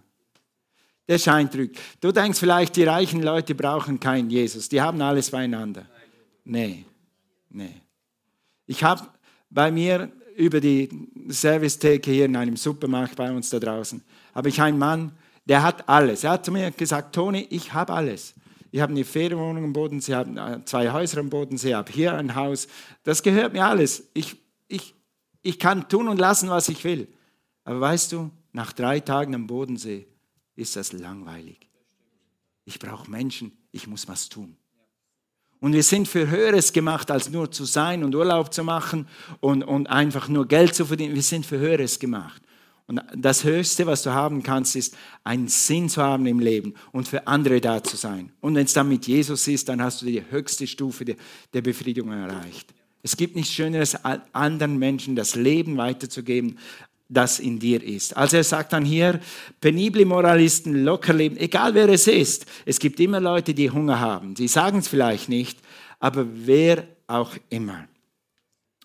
Der 1.08 1.18
Schein 1.18 1.50
trügt. 1.50 1.78
Du 2.00 2.12
denkst 2.12 2.38
vielleicht, 2.38 2.76
die 2.76 2.84
reichen 2.84 3.22
Leute 3.22 3.54
brauchen 3.54 3.98
keinen 3.98 4.30
Jesus. 4.30 4.68
Die 4.68 4.80
haben 4.80 5.00
alles 5.00 5.30
beieinander. 5.30 5.88
Nee, 6.44 6.84
nee. 7.48 7.80
Ich 8.66 8.84
habe 8.84 9.08
bei 9.50 9.70
mir 9.70 10.12
über 10.38 10.60
die 10.60 10.88
Servicetheke 11.26 12.12
hier 12.12 12.26
in 12.26 12.36
einem 12.36 12.56
Supermarkt 12.56 13.16
bei 13.16 13.30
uns 13.30 13.50
da 13.50 13.58
draußen, 13.58 14.00
habe 14.34 14.48
ich 14.48 14.62
einen 14.62 14.78
Mann, 14.78 15.12
der 15.44 15.64
hat 15.64 15.88
alles. 15.88 16.22
Er 16.22 16.30
hat 16.30 16.44
zu 16.44 16.52
mir 16.52 16.70
gesagt, 16.70 17.14
Toni, 17.14 17.46
ich 17.50 17.72
habe 17.72 17.92
alles. 17.92 18.34
Ich 18.70 18.80
habe 18.80 18.92
eine 18.92 19.04
Ferienwohnung 19.04 19.64
am 19.64 19.72
Bodensee, 19.72 20.14
habe 20.14 20.62
zwei 20.64 20.92
Häuser 20.92 21.18
am 21.18 21.28
Bodensee, 21.28 21.74
habe 21.74 21.90
hier 21.90 22.14
ein 22.14 22.36
Haus. 22.36 22.68
Das 23.02 23.22
gehört 23.22 23.52
mir 23.52 23.64
alles. 23.64 24.04
Ich, 24.14 24.36
ich, 24.68 24.94
ich 25.42 25.58
kann 25.58 25.88
tun 25.88 26.06
und 26.06 26.18
lassen, 26.18 26.50
was 26.50 26.68
ich 26.68 26.84
will. 26.84 27.08
Aber 27.64 27.80
weißt 27.80 28.12
du, 28.12 28.30
nach 28.52 28.72
drei 28.72 29.00
Tagen 29.00 29.34
am 29.34 29.46
Bodensee 29.48 30.06
ist 30.54 30.76
das 30.76 30.92
langweilig. 30.92 31.68
Ich 32.64 32.78
brauche 32.78 33.10
Menschen, 33.10 33.52
ich 33.72 33.88
muss 33.88 34.06
was 34.06 34.28
tun. 34.28 34.56
Und 35.60 35.72
wir 35.72 35.82
sind 35.82 36.06
für 36.06 36.28
Höheres 36.28 36.72
gemacht, 36.72 37.10
als 37.10 37.30
nur 37.30 37.50
zu 37.50 37.64
sein 37.64 38.04
und 38.04 38.14
Urlaub 38.14 38.54
zu 38.54 38.62
machen 38.62 39.08
und, 39.40 39.62
und 39.62 39.88
einfach 39.88 40.28
nur 40.28 40.46
Geld 40.46 40.74
zu 40.74 40.86
verdienen. 40.86 41.14
Wir 41.14 41.22
sind 41.22 41.44
für 41.44 41.58
Höheres 41.58 41.98
gemacht. 41.98 42.42
Und 42.86 43.02
das 43.14 43.44
Höchste, 43.44 43.86
was 43.86 44.02
du 44.02 44.10
haben 44.14 44.42
kannst, 44.42 44.74
ist 44.74 44.96
einen 45.22 45.48
Sinn 45.48 45.90
zu 45.90 46.02
haben 46.02 46.24
im 46.26 46.40
Leben 46.40 46.74
und 46.90 47.06
für 47.06 47.26
andere 47.26 47.60
da 47.60 47.82
zu 47.84 47.96
sein. 47.96 48.32
Und 48.40 48.54
wenn 48.54 48.64
es 48.64 48.72
dann 48.72 48.88
mit 48.88 49.06
Jesus 49.06 49.46
ist, 49.46 49.68
dann 49.68 49.82
hast 49.82 50.00
du 50.00 50.06
die 50.06 50.22
höchste 50.30 50.66
Stufe 50.66 51.04
der 51.04 51.60
Befriedigung 51.60 52.12
erreicht. 52.12 52.72
Es 53.02 53.16
gibt 53.16 53.36
nichts 53.36 53.52
Schöneres, 53.52 53.96
anderen 54.32 54.78
Menschen 54.78 55.16
das 55.16 55.34
Leben 55.34 55.76
weiterzugeben, 55.76 56.58
das 57.08 57.38
in 57.38 57.58
dir 57.58 57.82
ist. 57.82 58.16
Also 58.16 58.36
er 58.36 58.44
sagt 58.44 58.72
dann 58.72 58.84
hier, 58.84 59.20
penible 59.60 60.04
Moralisten, 60.04 60.84
locker 60.84 61.14
leben, 61.14 61.36
egal 61.38 61.74
wer 61.74 61.88
es 61.88 62.06
ist. 62.06 62.46
Es 62.66 62.78
gibt 62.78 63.00
immer 63.00 63.20
Leute, 63.20 63.54
die 63.54 63.70
Hunger 63.70 63.98
haben. 63.98 64.36
Sie 64.36 64.48
sagen 64.48 64.78
es 64.78 64.88
vielleicht 64.88 65.28
nicht, 65.28 65.58
aber 65.98 66.26
wer 66.30 66.86
auch 67.06 67.32
immer 67.48 67.88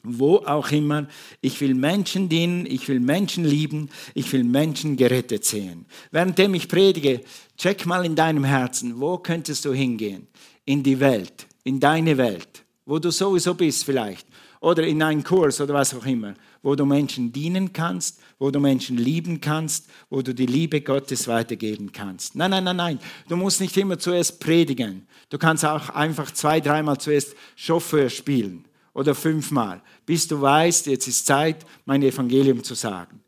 wo 0.04 0.38
auch 0.40 0.70
immer. 0.72 1.08
Ich 1.42 1.60
will 1.62 1.74
Menschen 1.74 2.28
dienen, 2.28 2.66
ich 2.66 2.88
will 2.90 3.00
Menschen 3.00 3.46
lieben, 3.46 3.90
ich 4.14 4.32
will 4.34 4.44
Menschen 4.44 4.98
gerettet 4.98 5.46
sehen. 5.46 5.86
Währenddem 6.12 6.54
ich 6.54 6.68
predige, 6.68 7.22
check 7.58 7.86
mal 7.86 8.06
in 8.06 8.16
deinem 8.16 8.44
Herzen, 8.44 9.00
wo 9.00 9.18
könntest 9.18 9.64
du 9.66 9.74
hingehen? 9.74 10.28
In 10.66 10.84
die 10.84 11.00
Welt, 11.00 11.48
in 11.64 11.80
deine 11.80 12.18
Welt, 12.18 12.66
wo 12.86 13.00
du 13.00 13.12
sowieso 13.12 13.54
bist 13.54 13.86
vielleicht. 13.86 14.28
Oder 14.64 14.88
in 14.88 15.04
einen 15.04 15.26
Kurs 15.26 15.60
oder 15.60 15.74
was 15.74 15.94
auch 15.94 16.06
immer, 16.06 16.36
wo 16.62 16.74
du 16.74 16.86
Menschen 16.86 17.34
dienen 17.34 17.74
kannst, 17.74 18.22
wo 18.40 18.50
du 18.50 18.62
Menschen 18.62 18.96
lieben 18.96 19.42
kannst, 19.42 19.90
wo 20.10 20.22
du 20.22 20.34
die 20.34 20.46
Liebe 20.46 20.80
Gottes 20.80 21.28
weitergeben 21.28 21.92
kannst. 21.92 22.38
Nein, 22.38 22.52
nein, 22.52 22.64
nein, 22.64 22.78
nein. 22.78 23.00
Du 23.28 23.36
musst 23.36 23.60
nicht 23.60 23.76
immer 23.76 24.00
zuerst 24.00 24.40
predigen. 24.40 25.06
Du 25.30 25.38
kannst 25.38 25.66
auch 25.66 25.90
einfach 25.90 26.32
zwei, 26.32 26.62
dreimal 26.62 26.98
zuerst 26.98 27.36
Chauffeur 27.58 28.10
spielen 28.10 28.64
oder 28.94 29.14
fünfmal, 29.16 29.82
bis 30.06 30.30
du 30.30 30.40
weißt, 30.40 30.88
jetzt 30.88 31.10
ist 31.10 31.26
Zeit, 31.26 31.66
mein 31.84 32.02
Evangelium 32.02 32.64
zu 32.64 32.74
sagen. 32.74 33.20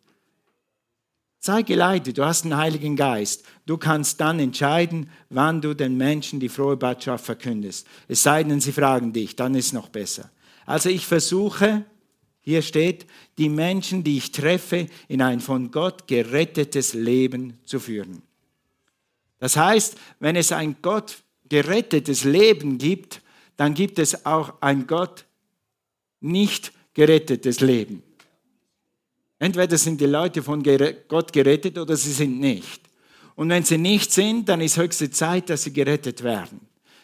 Sei 1.41 1.63
geleitet, 1.63 2.17
du 2.17 2.23
hast 2.25 2.45
den 2.45 2.55
Heiligen 2.55 2.95
Geist. 2.95 3.43
Du 3.65 3.77
kannst 3.77 4.21
dann 4.21 4.39
entscheiden, 4.39 5.09
wann 5.29 5.59
du 5.59 5.73
den 5.73 5.97
Menschen 5.97 6.39
die 6.39 6.47
frohe 6.47 6.77
Botschaft 6.77 7.25
verkündest. 7.25 7.85
Es 8.07 8.23
sei 8.23 8.41
denn, 8.45 8.61
sie 8.61 8.71
fragen 8.71 9.11
dich, 9.11 9.35
dann 9.35 9.53
ist 9.53 9.65
es 9.65 9.73
noch 9.73 9.89
besser. 9.89 10.29
Also 10.65 10.89
ich 10.89 11.05
versuche, 11.05 11.85
hier 12.41 12.61
steht, 12.61 13.05
die 13.37 13.49
Menschen, 13.49 14.03
die 14.03 14.17
ich 14.17 14.31
treffe, 14.31 14.87
in 15.07 15.21
ein 15.21 15.39
von 15.39 15.71
Gott 15.71 16.07
gerettetes 16.07 16.93
Leben 16.93 17.57
zu 17.65 17.79
führen. 17.79 18.21
Das 19.39 19.57
heißt, 19.57 19.95
wenn 20.19 20.35
es 20.35 20.51
ein 20.51 20.77
Gott 20.81 21.17
gerettetes 21.49 22.23
Leben 22.23 22.77
gibt, 22.77 23.21
dann 23.57 23.73
gibt 23.73 23.99
es 23.99 24.25
auch 24.25 24.61
ein 24.61 24.87
Gott 24.87 25.25
nicht 26.19 26.71
gerettetes 26.93 27.59
Leben. 27.59 28.03
Entweder 29.37 29.77
sind 29.77 29.99
die 29.99 30.05
Leute 30.05 30.41
von 30.41 30.63
Gott 31.07 31.33
gerettet 31.33 31.77
oder 31.77 31.95
sie 31.95 32.11
sind 32.11 32.39
nicht. 32.39 32.81
Und 33.35 33.49
wenn 33.49 33.63
sie 33.63 33.77
nicht 33.77 34.11
sind, 34.11 34.47
dann 34.47 34.61
ist 34.61 34.77
höchste 34.77 35.11
Zeit, 35.11 35.49
dass 35.49 35.63
sie 35.63 35.73
gerettet 35.73 36.23
werden. 36.23 36.61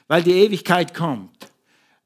Weil 0.07 0.23
die 0.23 0.31
Ewigkeit 0.31 0.93
kommt. 0.93 1.50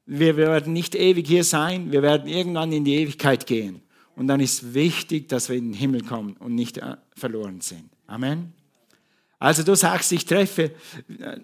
Wir 0.06 0.36
werden 0.36 0.72
nicht 0.72 0.94
ewig 0.94 1.26
hier 1.26 1.44
sein, 1.44 1.90
wir 1.90 2.02
werden 2.02 2.28
irgendwann 2.28 2.72
in 2.72 2.84
die 2.84 2.94
Ewigkeit 2.94 3.46
gehen. 3.46 3.82
Und 4.14 4.28
dann 4.28 4.40
ist 4.40 4.72
wichtig, 4.72 5.28
dass 5.28 5.48
wir 5.48 5.56
in 5.56 5.72
den 5.72 5.74
Himmel 5.74 6.02
kommen 6.02 6.36
und 6.38 6.54
nicht 6.54 6.78
äh, 6.78 6.96
verloren 7.14 7.60
sind. 7.60 7.90
Amen. 8.06 8.54
Also 9.38 9.62
du 9.62 9.74
sagst, 9.74 10.12
ich 10.12 10.24
treffe, 10.24 10.72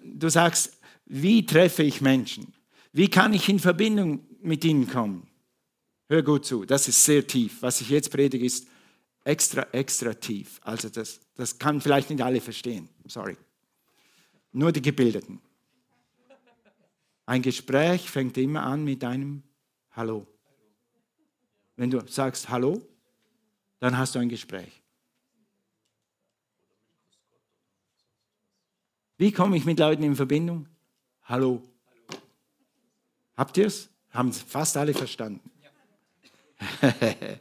du 0.03 0.29
sagst, 0.29 0.77
wie 1.05 1.45
treffe 1.45 1.83
ich 1.83 2.01
Menschen? 2.01 2.53
Wie 2.91 3.09
kann 3.09 3.33
ich 3.33 3.47
in 3.49 3.59
Verbindung 3.59 4.21
mit 4.41 4.65
ihnen 4.65 4.87
kommen? 4.89 5.27
Hör 6.09 6.23
gut 6.23 6.45
zu, 6.45 6.65
das 6.65 6.87
ist 6.87 7.03
sehr 7.03 7.25
tief. 7.25 7.61
Was 7.61 7.81
ich 7.81 7.89
jetzt 7.89 8.11
predige, 8.11 8.45
ist 8.45 8.67
extra, 9.23 9.67
extra 9.71 10.13
tief. 10.13 10.59
Also 10.63 10.89
das, 10.89 11.19
das 11.35 11.57
kann 11.57 11.81
vielleicht 11.81 12.09
nicht 12.09 12.21
alle 12.21 12.41
verstehen. 12.41 12.89
Sorry. 13.07 13.37
Nur 14.51 14.71
die 14.71 14.81
Gebildeten. 14.81 15.39
Ein 17.25 17.41
Gespräch 17.41 18.09
fängt 18.09 18.37
immer 18.37 18.63
an 18.63 18.83
mit 18.83 19.03
einem 19.03 19.43
Hallo. 19.91 20.27
Wenn 21.75 21.89
du 21.89 22.05
sagst 22.07 22.49
Hallo, 22.49 22.81
dann 23.79 23.97
hast 23.97 24.15
du 24.15 24.19
ein 24.19 24.29
Gespräch. 24.29 24.81
Wie 29.17 29.31
komme 29.31 29.55
ich 29.55 29.65
mit 29.65 29.79
Leuten 29.79 30.03
in 30.03 30.15
Verbindung? 30.15 30.67
Hallo. 31.23 31.61
Habt 33.37 33.57
ihr 33.57 33.67
es? 33.67 33.89
Haben 34.11 34.33
fast 34.33 34.75
alle 34.77 34.93
verstanden. 34.93 35.49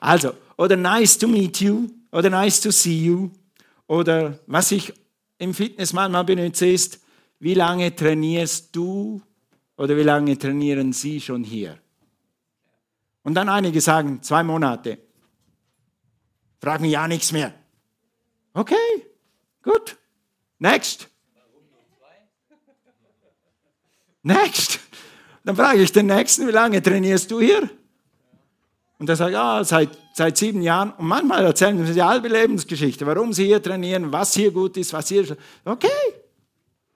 also, 0.00 0.34
oder 0.56 0.76
nice 0.76 1.18
to 1.18 1.28
meet 1.28 1.60
you, 1.60 1.88
oder 2.10 2.30
nice 2.30 2.60
to 2.60 2.70
see 2.70 3.04
you, 3.04 3.30
oder 3.86 4.38
was 4.46 4.70
ich 4.72 4.92
im 5.38 5.52
Fitness 5.52 5.92
manchmal 5.92 6.24
benutze 6.24 6.66
ist, 6.66 7.00
wie 7.38 7.54
lange 7.54 7.94
trainierst 7.94 8.74
du 8.74 9.22
oder 9.76 9.96
wie 9.96 10.02
lange 10.02 10.38
trainieren 10.38 10.92
Sie 10.92 11.20
schon 11.20 11.44
hier? 11.44 11.78
Und 13.22 13.34
dann 13.34 13.48
einige 13.48 13.80
sagen, 13.80 14.22
zwei 14.22 14.42
Monate. 14.42 14.98
Frag 16.60 16.80
mich 16.80 16.92
ja 16.92 17.06
nichts 17.08 17.32
mehr. 17.32 17.52
Okay, 18.54 18.74
gut. 19.62 19.96
Next. 20.58 21.08
Next. 24.22 24.80
Dann 25.44 25.54
frage 25.54 25.82
ich 25.82 25.92
den 25.92 26.06
Nächsten, 26.06 26.48
wie 26.48 26.52
lange 26.52 26.82
trainierst 26.82 27.30
du 27.30 27.40
hier? 27.40 27.68
Und 28.98 29.08
er 29.08 29.16
sagt, 29.16 29.32
ja, 29.32 29.62
seit, 29.62 29.90
seit 30.14 30.36
sieben 30.38 30.62
Jahren. 30.62 30.92
Und 30.92 31.06
manchmal 31.06 31.44
erzählen 31.44 31.84
sie 31.86 31.92
die 31.92 32.02
halbe 32.02 32.28
Lebensgeschichte, 32.28 33.06
warum 33.06 33.32
sie 33.32 33.44
hier 33.44 33.62
trainieren, 33.62 34.10
was 34.10 34.34
hier 34.34 34.50
gut 34.50 34.76
ist, 34.76 34.92
was 34.92 35.08
hier. 35.08 35.36
Okay, 35.64 35.88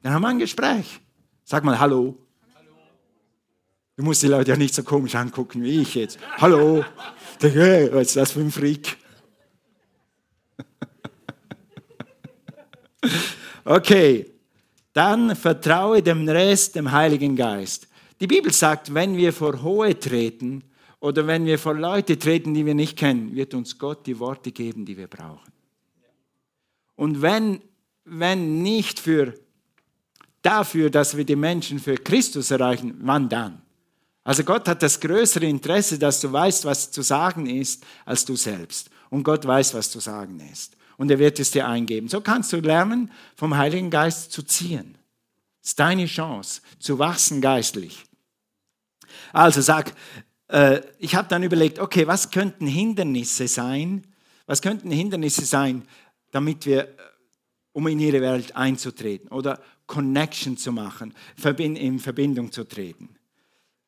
dann 0.02 0.12
haben 0.12 0.22
wir 0.22 0.28
ein 0.28 0.38
Gespräch. 0.38 1.00
Sag 1.44 1.64
mal 1.64 1.78
Hallo. 1.78 2.16
Du 3.96 4.04
musst 4.04 4.22
die 4.22 4.28
Leute 4.28 4.52
ja 4.52 4.56
nicht 4.56 4.74
so 4.74 4.82
komisch 4.82 5.14
angucken 5.14 5.62
wie 5.62 5.82
ich 5.82 5.94
jetzt. 5.94 6.18
Hallo. 6.38 6.84
Was 7.40 8.08
ist 8.08 8.16
das 8.16 8.32
für 8.32 8.40
ein 8.40 8.50
Freak? 8.50 8.96
Okay, 13.62 14.26
dann 14.94 15.36
vertraue 15.36 16.02
dem 16.02 16.28
Rest 16.28 16.74
dem 16.74 16.90
Heiligen 16.90 17.36
Geist. 17.36 17.88
Die 18.18 18.26
Bibel 18.26 18.52
sagt, 18.52 18.92
wenn 18.94 19.16
wir 19.16 19.32
vor 19.32 19.62
Hohe 19.62 19.96
treten, 19.98 20.64
oder 21.00 21.26
wenn 21.26 21.46
wir 21.46 21.58
vor 21.58 21.74
Leute 21.74 22.18
treten, 22.18 22.52
die 22.52 22.66
wir 22.66 22.74
nicht 22.74 22.98
kennen, 22.98 23.34
wird 23.34 23.54
uns 23.54 23.78
Gott 23.78 24.06
die 24.06 24.18
Worte 24.18 24.52
geben, 24.52 24.84
die 24.84 24.96
wir 24.96 25.08
brauchen. 25.08 25.50
Und 26.94 27.22
wenn, 27.22 27.62
wenn 28.04 28.62
nicht 28.62 29.00
für, 29.00 29.34
dafür, 30.42 30.90
dass 30.90 31.16
wir 31.16 31.24
die 31.24 31.36
Menschen 31.36 31.78
für 31.78 31.96
Christus 31.96 32.50
erreichen, 32.50 32.96
wann 33.02 33.28
dann? 33.28 33.62
Also 34.24 34.44
Gott 34.44 34.68
hat 34.68 34.82
das 34.82 35.00
größere 35.00 35.46
Interesse, 35.46 35.98
dass 35.98 36.20
du 36.20 36.30
weißt, 36.32 36.64
was 36.64 36.90
zu 36.90 37.02
sagen 37.02 37.46
ist, 37.46 37.84
als 38.04 38.24
du 38.24 38.36
selbst. 38.36 38.90
Und 39.08 39.24
Gott 39.24 39.46
weiß, 39.46 39.74
was 39.74 39.90
zu 39.90 39.98
sagen 39.98 40.40
ist. 40.52 40.76
Und 40.96 41.10
er 41.10 41.18
wird 41.18 41.40
es 41.40 41.50
dir 41.50 41.66
eingeben. 41.66 42.08
So 42.08 42.20
kannst 42.20 42.52
du 42.52 42.58
lernen, 42.58 43.10
vom 43.34 43.56
Heiligen 43.56 43.90
Geist 43.90 44.32
zu 44.32 44.42
ziehen. 44.42 44.98
Das 45.62 45.70
ist 45.70 45.80
deine 45.80 46.06
Chance, 46.06 46.60
zu 46.78 46.98
wachsen 46.98 47.40
geistlich. 47.40 48.04
Also 49.32 49.60
sag, 49.62 49.94
äh, 50.48 50.80
ich 50.98 51.14
habe 51.14 51.28
dann 51.28 51.42
überlegt, 51.42 51.78
okay, 51.78 52.06
was 52.06 52.30
könnten 52.30 52.66
Hindernisse 52.66 53.48
sein? 53.48 54.06
Was 54.46 54.62
könnten 54.62 54.90
Hindernisse 54.90 55.44
sein, 55.44 55.86
damit 56.30 56.66
wir, 56.66 56.84
äh, 56.84 56.96
um 57.72 57.86
in 57.86 58.00
ihre 58.00 58.20
Welt 58.20 58.56
einzutreten 58.56 59.28
oder 59.28 59.60
Connection 59.90 60.56
zu 60.56 60.70
machen, 60.70 61.12
in 61.58 61.98
Verbindung 61.98 62.52
zu 62.52 62.62
treten? 62.62 63.08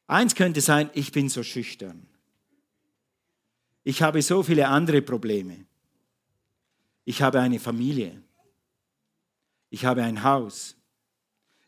Eins 0.09 0.35
könnte 0.35 0.61
sein, 0.61 0.91
ich 0.95 1.13
bin 1.13 1.29
so 1.29 1.45
schüchtern. 1.45 2.09
Ich 3.85 4.03
habe 4.03 4.21
so 4.21 4.43
viele 4.43 4.67
andere 4.67 5.01
Probleme. 5.01 5.65
Ich 7.05 7.23
habe 7.23 7.41
eine 7.41 7.61
Familie. 7.61 8.21
Ich 9.71 9.85
habe 9.85 10.03
ein 10.03 10.25
Haus. 10.25 10.75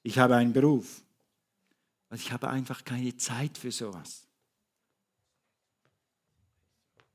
Ich 0.02 0.18
habe 0.18 0.34
einen 0.34 0.52
Beruf. 0.52 1.02
Also 2.10 2.22
ich 2.22 2.32
habe 2.32 2.48
einfach 2.48 2.84
keine 2.84 3.16
Zeit 3.16 3.56
für 3.56 3.70
sowas. 3.70 4.26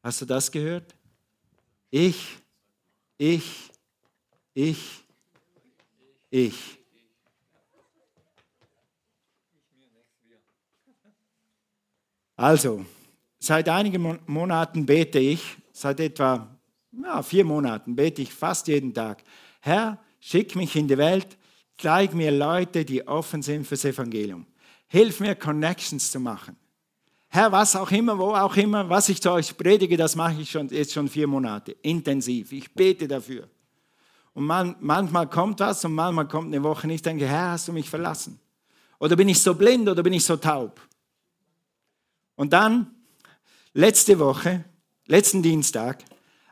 Hast 0.02 0.22
du 0.22 0.26
das 0.26 0.50
gehört? 0.50 0.96
Ich, 1.92 2.38
ich, 3.18 3.72
ich, 4.54 5.04
ich. 6.30 6.79
Also, 12.40 12.86
seit 13.38 13.68
einigen 13.68 14.18
Monaten 14.26 14.86
bete 14.86 15.20
ich, 15.20 15.58
seit 15.74 16.00
etwa 16.00 16.48
ja, 17.04 17.22
vier 17.22 17.44
Monaten 17.44 17.98
bete 17.98 18.22
ich 18.22 18.34
fast 18.34 18.70
jeden 18.70 18.94
Tag. 18.94 19.22
Herr, 19.60 20.00
schick 20.22 20.56
mich 20.56 20.74
in 20.78 20.88
die 20.88 20.98
Welt, 20.98 21.38
zeig 21.78 22.14
mir 22.14 22.32
Leute, 22.32 22.86
die 22.86 23.06
offen 23.06 23.42
sind 23.42 23.68
fürs 23.68 23.84
Evangelium. 23.84 24.46
Hilf 24.88 25.20
mir, 25.20 25.36
Connections 25.36 26.12
zu 26.12 26.22
machen. 26.22 26.56
Herr, 27.28 27.52
was 27.52 27.76
auch 27.76 27.92
immer, 27.92 28.18
wo 28.18 28.34
auch 28.34 28.56
immer, 28.56 28.90
was 28.90 29.10
ich 29.10 29.22
zu 29.22 29.32
euch 29.32 29.58
predige, 29.58 29.98
das 29.98 30.16
mache 30.16 30.42
ich 30.42 30.50
schon, 30.50 30.70
jetzt 30.70 30.94
schon 30.94 31.10
vier 31.10 31.28
Monate, 31.28 31.74
intensiv. 31.82 32.54
Ich 32.54 32.74
bete 32.74 33.06
dafür. 33.06 33.50
Und 34.32 34.46
man, 34.46 34.78
manchmal 34.80 35.28
kommt 35.28 35.60
was 35.60 35.84
und 35.84 35.94
manchmal 35.94 36.30
kommt 36.30 36.48
eine 36.48 36.64
Woche 36.64 36.88
nicht. 36.88 36.96
Ich 36.96 37.02
denke, 37.02 37.28
Herr, 37.28 37.52
hast 37.52 37.68
du 37.68 37.74
mich 37.74 37.90
verlassen? 37.90 38.40
Oder 38.98 39.18
bin 39.18 39.28
ich 39.28 39.42
so 39.42 39.54
blind 39.54 39.90
oder 39.90 40.02
bin 40.02 40.14
ich 40.14 40.24
so 40.24 40.38
taub? 40.38 40.80
Und 42.40 42.54
dann, 42.54 42.88
letzte 43.74 44.18
Woche, 44.18 44.64
letzten 45.08 45.44
Dienstag, 45.44 46.06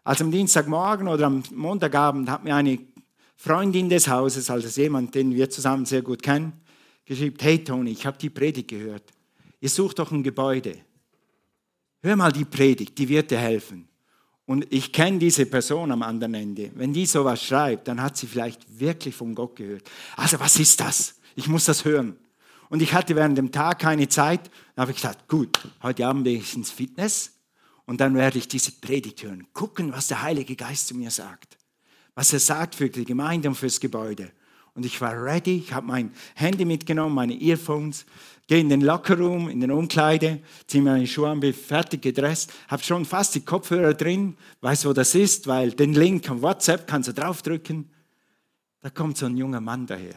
also 0.04 0.26
am 0.26 0.32
Dienstagmorgen 0.32 1.08
oder 1.08 1.28
am 1.28 1.43
Montagabend 1.56 2.30
hat 2.30 2.43
mir 2.43 2.56
eine 2.56 2.78
Freundin 3.38 3.88
des 3.88 4.10
Hauses, 4.10 4.50
also 4.50 4.82
jemand, 4.82 5.15
den 5.15 5.34
wir 5.34 5.50
zusammen 5.50 5.86
sehr 5.86 6.02
gut 6.02 6.21
kennen, 6.21 6.52
geschrieben, 7.06 7.38
hey 7.39 7.63
Toni, 7.63 7.91
ich 7.91 8.06
habe 8.06 8.17
die 8.17 8.30
Predigt 8.30 8.67
gehört. 8.67 9.13
Ihr 9.62 9.69
sucht 9.69 10.00
doch 10.00 10.12
ein 10.12 10.23
Gebäude. 10.23 10.78
Hör 12.04 12.17
mal 12.17 12.34
die 12.34 12.43
Predigt, 12.43 12.97
die 12.97 13.08
wird 13.08 13.32
dir 13.32 13.39
helfen. 13.39 13.88
Und 14.45 14.67
ich 14.69 14.91
kenne 14.91 15.19
diese 15.19 15.45
Person 15.45 15.89
am 15.93 16.04
anderen 16.04 16.34
Ende. 16.34 16.69
Wenn 16.76 16.91
die 16.91 17.06
sowas 17.06 17.41
schreibt, 17.41 17.88
dann 17.88 18.02
hat 18.02 18.17
sie 18.17 18.28
vielleicht 18.28 18.78
wirklich 18.78 19.15
von 19.15 19.34
Gott 19.34 19.56
gehört. 19.56 19.89
Also 20.17 20.38
was 20.38 20.60
ist 20.60 20.82
das? 20.82 21.15
Ich 21.38 21.47
muss 21.47 21.63
das 21.63 21.86
hören. 21.86 22.17
Und 22.69 22.82
ich 22.82 22.93
hatte 22.93 23.15
während 23.15 23.38
dem 23.38 23.51
Tag 23.51 23.80
keine 23.80 24.08
Zeit. 24.08 24.49
Da 24.75 24.82
habe 24.82 24.91
ich 24.91 24.97
gesagt, 24.97 25.27
gut, 25.27 25.60
heute 25.82 26.06
Abend 26.06 26.25
gehe 26.25 26.38
ich 26.38 26.56
ins 26.56 26.71
Fitness 26.71 27.32
und 27.86 28.01
dann 28.01 28.15
werde 28.15 28.38
ich 28.38 28.47
diese 28.47 28.71
Predigt 28.73 29.23
hören. 29.23 29.47
Gucken, 29.53 29.91
was 29.93 30.08
der 30.08 30.21
Heilige 30.21 30.56
Geist 30.56 30.88
zu 30.88 30.95
mir 30.95 31.12
sagt. 31.12 31.58
Was 32.15 32.34
er 32.34 32.39
sagt 32.39 32.75
für 32.75 32.89
die 32.89 33.06
Gemeinde 33.06 33.47
und 33.47 33.56
fürs 33.56 33.80
Gebäude. 33.80 34.32
Und 34.73 34.86
ich 34.86 35.01
war 35.01 35.13
ready, 35.19 35.58
ich 35.58 35.73
habe 35.73 35.88
mein 35.88 36.12
Handy 36.36 36.63
mitgenommen, 36.63 37.15
meine 37.15 37.34
Earphones, 37.34 38.06
gehe 38.45 38.60
in 38.60 38.69
den 38.69 38.82
Lockerroom, 38.82 39.49
in 39.49 39.60
den 39.60 39.71
Umkleide, 39.71 40.39
ziehe 40.67 40.84
meine 40.84 41.08
Schuhe 41.08 41.30
an, 41.30 41.39
bin 41.39 41.53
fertig 41.53 42.03
gedresst, 42.03 42.53
habe 42.67 42.84
schon 42.84 43.03
fast 43.03 43.34
die 43.34 43.41
Kopfhörer 43.41 43.95
drin, 43.95 44.38
weiß, 44.62 44.86
wo 44.86 44.93
das 44.93 45.15
ist, 45.15 45.47
weil 45.47 45.71
den 45.71 45.93
Link 45.93 46.30
am 46.30 46.43
WhatsApp 46.43 46.86
kannst 46.86 47.10
du 47.10 47.13
draufdrücken. 47.13 47.89
Da 48.82 48.91
kommt 48.91 49.17
so 49.17 49.25
ein 49.25 49.36
junger 49.36 49.62
Mann 49.62 49.88
daher. 49.88 50.15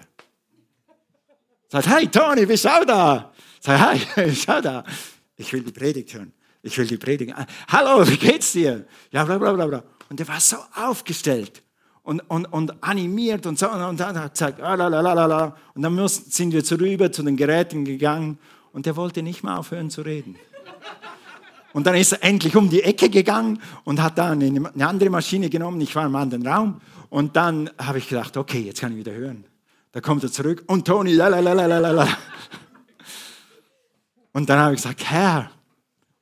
Sagt, 1.70 1.86
hey 1.86 2.08
Toni, 2.08 2.46
bist 2.46 2.64
du 2.64 2.68
auch 2.68 2.84
da? 2.84 3.32
Sag, 3.60 4.00
hey, 4.16 4.34
schau 4.34 4.60
da. 4.60 4.82
Ich 5.36 5.52
will 5.52 5.62
die 5.62 5.70
Predigt 5.70 6.12
hören. 6.12 6.32
Ich 6.62 6.76
will 6.76 6.86
die 6.86 6.96
Predigt. 6.96 7.32
Hallo, 7.68 8.06
wie 8.08 8.16
geht's 8.16 8.52
dir? 8.52 8.86
Ja, 9.12 9.24
bla, 9.24 9.38
bla, 9.38 9.52
bla, 9.52 9.66
bla. 9.66 9.84
Und 10.08 10.18
er 10.18 10.26
war 10.26 10.40
so 10.40 10.56
aufgestellt 10.74 11.62
und, 12.02 12.20
und, 12.28 12.46
und 12.46 12.82
animiert 12.82 13.46
und 13.46 13.56
so. 13.56 13.70
Und 13.70 14.00
dann 14.00 14.18
hat 14.18 14.24
er 14.24 14.28
gesagt, 14.30 14.60
ah, 14.60 14.74
la, 14.74 14.88
la, 14.88 15.00
la, 15.00 15.26
la. 15.26 15.56
Und 15.74 15.82
dann 15.82 15.94
mussten, 15.94 16.28
sind 16.32 16.52
wir 16.52 16.64
zurüber 16.64 17.12
zu 17.12 17.22
den 17.22 17.36
Geräten 17.36 17.84
gegangen 17.84 18.38
und 18.72 18.88
er 18.88 18.96
wollte 18.96 19.22
nicht 19.22 19.44
mehr 19.44 19.56
aufhören 19.56 19.90
zu 19.90 20.02
reden. 20.02 20.36
Und 21.72 21.86
dann 21.86 21.94
ist 21.94 22.10
er 22.10 22.24
endlich 22.24 22.56
um 22.56 22.68
die 22.68 22.82
Ecke 22.82 23.08
gegangen 23.08 23.62
und 23.84 24.02
hat 24.02 24.18
dann 24.18 24.42
eine 24.42 24.88
andere 24.88 25.08
Maschine 25.08 25.48
genommen. 25.48 25.80
Ich 25.80 25.94
war 25.94 26.04
im 26.04 26.16
anderen 26.16 26.44
Raum. 26.44 26.80
Und 27.10 27.36
dann 27.36 27.70
habe 27.78 27.98
ich 27.98 28.08
gedacht, 28.08 28.36
okay, 28.36 28.60
jetzt 28.60 28.80
kann 28.80 28.90
ich 28.90 28.98
wieder 28.98 29.12
hören. 29.12 29.44
Da 29.92 30.00
kommt 30.00 30.22
er 30.22 30.30
zurück 30.30 30.64
und 30.66 30.86
Toni, 30.86 31.12
la, 31.14 31.28
la, 31.28 31.40
la, 31.40 31.52
la, 31.52 31.66
la, 31.66 31.90
la. 31.90 32.18
Und 34.32 34.48
dann 34.48 34.58
habe 34.58 34.74
ich 34.74 34.82
gesagt, 34.82 35.04
Herr. 35.10 35.50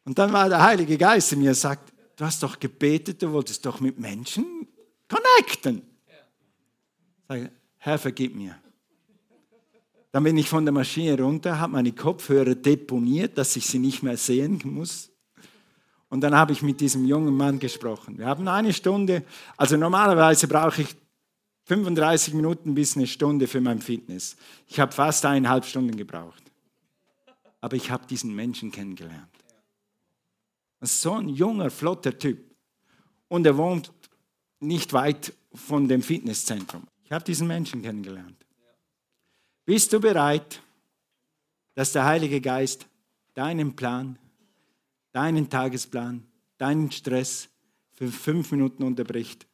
Und 0.04 0.18
dann 0.18 0.32
war 0.32 0.48
der 0.48 0.62
Heilige 0.62 0.96
Geist 0.96 1.32
in 1.32 1.40
mir, 1.40 1.54
sagt, 1.54 1.92
du 2.16 2.24
hast 2.24 2.42
doch 2.42 2.58
gebetet, 2.58 3.22
du 3.22 3.30
wolltest 3.32 3.66
doch 3.66 3.80
mit 3.80 3.98
Menschen 3.98 4.66
connecten. 5.06 5.82
Sage, 7.28 7.50
Herr, 7.76 7.98
vergib 7.98 8.34
mir. 8.34 8.56
Dann 10.12 10.24
bin 10.24 10.38
ich 10.38 10.48
von 10.48 10.64
der 10.64 10.72
Maschine 10.72 11.20
runter, 11.20 11.60
habe 11.60 11.74
meine 11.74 11.92
Kopfhörer 11.92 12.54
deponiert, 12.54 13.36
dass 13.36 13.54
ich 13.56 13.66
sie 13.66 13.78
nicht 13.78 14.02
mehr 14.02 14.16
sehen 14.16 14.60
muss. 14.64 15.10
Und 16.08 16.22
dann 16.22 16.34
habe 16.34 16.52
ich 16.52 16.62
mit 16.62 16.80
diesem 16.80 17.04
jungen 17.04 17.36
Mann 17.36 17.58
gesprochen. 17.58 18.16
Wir 18.16 18.26
haben 18.26 18.48
eine 18.48 18.72
Stunde, 18.72 19.22
also 19.58 19.76
normalerweise 19.76 20.48
brauche 20.48 20.80
ich 20.80 20.96
35 21.68 22.32
Minuten 22.32 22.74
bis 22.74 22.96
eine 22.96 23.06
Stunde 23.06 23.46
für 23.46 23.60
mein 23.60 23.82
Fitness. 23.82 24.36
Ich 24.66 24.80
habe 24.80 24.90
fast 24.90 25.26
eineinhalb 25.26 25.66
Stunden 25.66 25.96
gebraucht. 25.96 26.42
Aber 27.60 27.76
ich 27.76 27.90
habe 27.90 28.06
diesen 28.06 28.34
Menschen 28.34 28.72
kennengelernt. 28.72 29.28
So 30.80 31.12
ein 31.12 31.28
junger, 31.28 31.70
flotter 31.70 32.18
Typ. 32.18 32.38
Und 33.28 33.44
er 33.44 33.58
wohnt 33.58 33.92
nicht 34.60 34.94
weit 34.94 35.34
von 35.52 35.88
dem 35.88 36.00
Fitnesszentrum. 36.00 36.86
Ich 37.04 37.12
habe 37.12 37.24
diesen 37.24 37.46
Menschen 37.46 37.82
kennengelernt. 37.82 38.46
Bist 39.66 39.92
du 39.92 40.00
bereit, 40.00 40.62
dass 41.74 41.92
der 41.92 42.06
Heilige 42.06 42.40
Geist 42.40 42.86
deinen 43.34 43.76
Plan, 43.76 44.18
deinen 45.12 45.50
Tagesplan, 45.50 46.26
deinen 46.56 46.90
Stress 46.90 47.50
für 47.92 48.08
fünf 48.08 48.52
Minuten 48.52 48.84
unterbricht? 48.84 49.47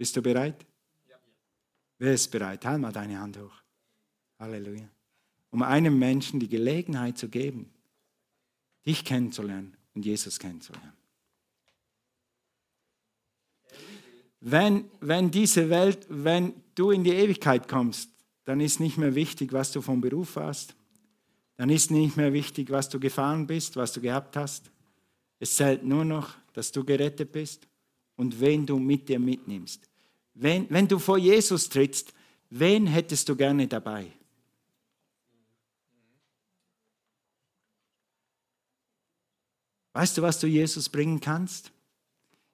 Bist 0.00 0.16
du 0.16 0.22
bereit? 0.22 0.64
Wer 1.98 2.14
ist 2.14 2.30
bereit? 2.30 2.64
Halt 2.64 2.80
mal 2.80 2.90
deine 2.90 3.20
Hand 3.20 3.36
hoch. 3.36 3.52
Halleluja. 4.38 4.88
Um 5.50 5.62
einem 5.62 5.98
Menschen 5.98 6.40
die 6.40 6.48
Gelegenheit 6.48 7.18
zu 7.18 7.28
geben, 7.28 7.70
dich 8.86 9.04
kennenzulernen 9.04 9.76
und 9.92 10.06
Jesus 10.06 10.38
kennenzulernen. 10.38 10.94
wenn, 14.40 14.90
wenn 15.00 15.30
diese 15.30 15.68
Welt, 15.68 16.06
wenn 16.08 16.54
du 16.74 16.92
in 16.92 17.04
die 17.04 17.12
Ewigkeit 17.12 17.68
kommst, 17.68 18.08
dann 18.44 18.62
ist 18.62 18.80
nicht 18.80 18.96
mehr 18.96 19.14
wichtig, 19.14 19.52
was 19.52 19.70
du 19.70 19.82
vom 19.82 20.00
Beruf 20.00 20.36
hast. 20.36 20.74
Dann 21.56 21.68
ist 21.68 21.90
nicht 21.90 22.16
mehr 22.16 22.32
wichtig, 22.32 22.70
was 22.70 22.88
du 22.88 22.98
gefahren 22.98 23.46
bist, 23.46 23.76
was 23.76 23.92
du 23.92 24.00
gehabt 24.00 24.34
hast. 24.38 24.70
Es 25.40 25.56
zählt 25.56 25.84
nur 25.84 26.06
noch, 26.06 26.36
dass 26.54 26.72
du 26.72 26.84
gerettet 26.84 27.32
bist 27.32 27.68
und 28.16 28.40
wen 28.40 28.64
du 28.64 28.78
mit 28.78 29.06
dir 29.06 29.20
mitnimmst. 29.20 29.89
Wenn, 30.34 30.68
wenn 30.70 30.88
du 30.88 30.98
vor 30.98 31.18
Jesus 31.18 31.68
trittst, 31.68 32.12
wen 32.50 32.86
hättest 32.86 33.28
du 33.28 33.36
gerne 33.36 33.66
dabei? 33.66 34.12
Weißt 39.92 40.16
du, 40.16 40.22
was 40.22 40.38
du 40.38 40.46
Jesus 40.46 40.88
bringen 40.88 41.20
kannst? 41.20 41.72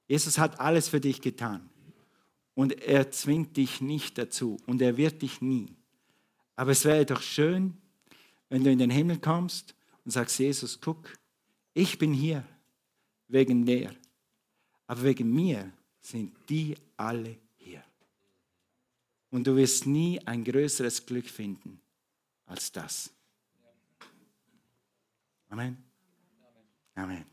Jesus 0.08 0.38
hat 0.38 0.58
alles 0.60 0.88
für 0.88 1.00
dich 1.00 1.20
getan. 1.20 1.68
Und 2.54 2.80
er 2.82 3.10
zwingt 3.10 3.56
dich 3.56 3.80
nicht 3.80 4.16
dazu 4.16 4.56
und 4.66 4.80
er 4.80 4.96
wird 4.96 5.20
dich 5.20 5.42
nie. 5.42 5.76
Aber 6.54 6.70
es 6.70 6.84
wäre 6.86 7.04
doch 7.04 7.20
schön, 7.20 7.76
wenn 8.48 8.64
du 8.64 8.70
in 8.70 8.78
den 8.78 8.90
Himmel 8.90 9.18
kommst 9.18 9.74
und 10.04 10.10
sagst, 10.10 10.38
Jesus, 10.38 10.80
guck, 10.80 11.18
ich 11.74 11.98
bin 11.98 12.14
hier 12.14 12.44
wegen 13.28 13.66
der. 13.66 13.94
Aber 14.86 15.02
wegen 15.02 15.34
mir 15.34 15.70
sind 16.00 16.34
die 16.48 16.76
alle. 16.96 17.36
Und 19.36 19.46
du 19.46 19.54
wirst 19.54 19.84
nie 19.84 20.18
ein 20.24 20.44
größeres 20.44 21.04
Glück 21.04 21.26
finden 21.26 21.78
als 22.46 22.72
das. 22.72 23.10
Amen. 25.50 25.76
Amen. 26.94 27.26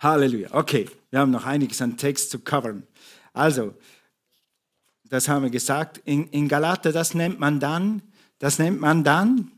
Halleluja. 0.00 0.48
Okay, 0.52 0.90
wir 1.10 1.20
haben 1.20 1.30
noch 1.30 1.44
einiges 1.44 1.80
an 1.80 1.96
Text 1.96 2.32
zu 2.32 2.40
covern. 2.40 2.84
Also, 3.32 3.76
das 5.04 5.28
haben 5.28 5.44
wir 5.44 5.50
gesagt. 5.50 5.98
In, 5.98 6.26
in 6.30 6.48
Galater, 6.48 6.90
das 6.90 7.14
nennt 7.14 7.38
man 7.38 7.60
dann, 7.60 8.02
das 8.40 8.58
nennt 8.58 8.80
man 8.80 9.04
dann, 9.04 9.52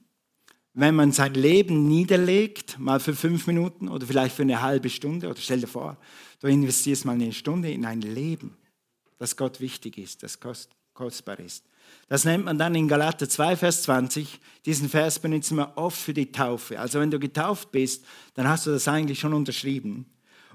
wenn 0.74 0.94
man 0.94 1.12
sein 1.12 1.32
Leben 1.32 1.88
niederlegt, 1.88 2.78
mal 2.78 3.00
für 3.00 3.14
fünf 3.14 3.46
Minuten 3.46 3.88
oder 3.88 4.06
vielleicht 4.06 4.36
für 4.36 4.42
eine 4.42 4.60
halbe 4.60 4.90
Stunde, 4.90 5.30
oder 5.30 5.40
stell 5.40 5.62
dir 5.62 5.68
vor, 5.68 5.96
du 6.40 6.48
investierst 6.48 7.06
mal 7.06 7.12
eine 7.12 7.32
Stunde 7.32 7.72
in 7.72 7.86
ein 7.86 8.02
Leben, 8.02 8.58
das 9.16 9.38
Gott 9.38 9.60
wichtig 9.60 9.96
ist, 9.96 10.22
das 10.22 10.38
kost, 10.38 10.74
kostbar 10.98 11.38
ist. 11.38 11.64
Das 12.08 12.24
nennt 12.24 12.44
man 12.44 12.58
dann 12.58 12.74
in 12.74 12.88
Galater 12.88 13.28
2, 13.28 13.56
Vers 13.56 13.82
20. 13.82 14.40
Diesen 14.66 14.88
Vers 14.88 15.20
benutzen 15.20 15.56
wir 15.56 15.72
oft 15.76 15.96
für 15.96 16.12
die 16.12 16.32
Taufe. 16.32 16.80
Also 16.80 16.98
wenn 16.98 17.10
du 17.10 17.20
getauft 17.20 17.70
bist, 17.70 18.04
dann 18.34 18.48
hast 18.48 18.66
du 18.66 18.72
das 18.72 18.88
eigentlich 18.88 19.20
schon 19.20 19.32
unterschrieben. 19.32 20.06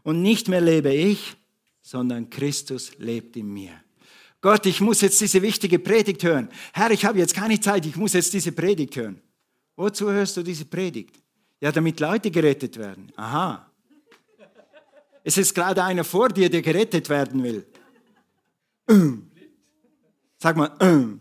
Und 0.03 0.21
nicht 0.21 0.49
mehr 0.49 0.59
lebe 0.59 0.93
ich, 0.93 1.37
sondern 1.81 2.29
Christus 2.29 2.91
lebt 2.97 3.37
in 3.37 3.53
mir. 3.53 3.71
Gott, 4.41 4.65
ich 4.65 4.81
muss 4.81 4.99
jetzt 4.99 5.21
diese 5.21 5.41
wichtige 5.41 5.79
Predigt 5.79 6.23
hören. 6.23 6.49
Herr, 6.73 6.91
ich 6.91 7.05
habe 7.05 7.19
jetzt 7.19 7.33
keine 7.33 7.57
Zeit, 7.61 7.85
ich 7.85 7.95
muss 7.95 8.11
jetzt 8.11 8.33
diese 8.33 8.51
Predigt 8.51 8.97
hören. 8.97 9.21
Wozu 9.77 10.11
hörst 10.11 10.35
du 10.35 10.43
diese 10.43 10.65
Predigt? 10.65 11.15
Ja, 11.61 11.71
damit 11.71 12.01
Leute 12.01 12.29
gerettet 12.29 12.77
werden. 12.77 13.09
Aha. 13.15 13.65
Es 15.23 15.37
ist 15.37 15.55
gerade 15.55 15.81
einer 15.81 16.03
vor 16.03 16.27
dir, 16.27 16.49
der 16.49 16.61
gerettet 16.61 17.07
werden 17.07 17.41
will. 17.41 17.65
Sag 20.43 20.57
mal, 20.57 20.75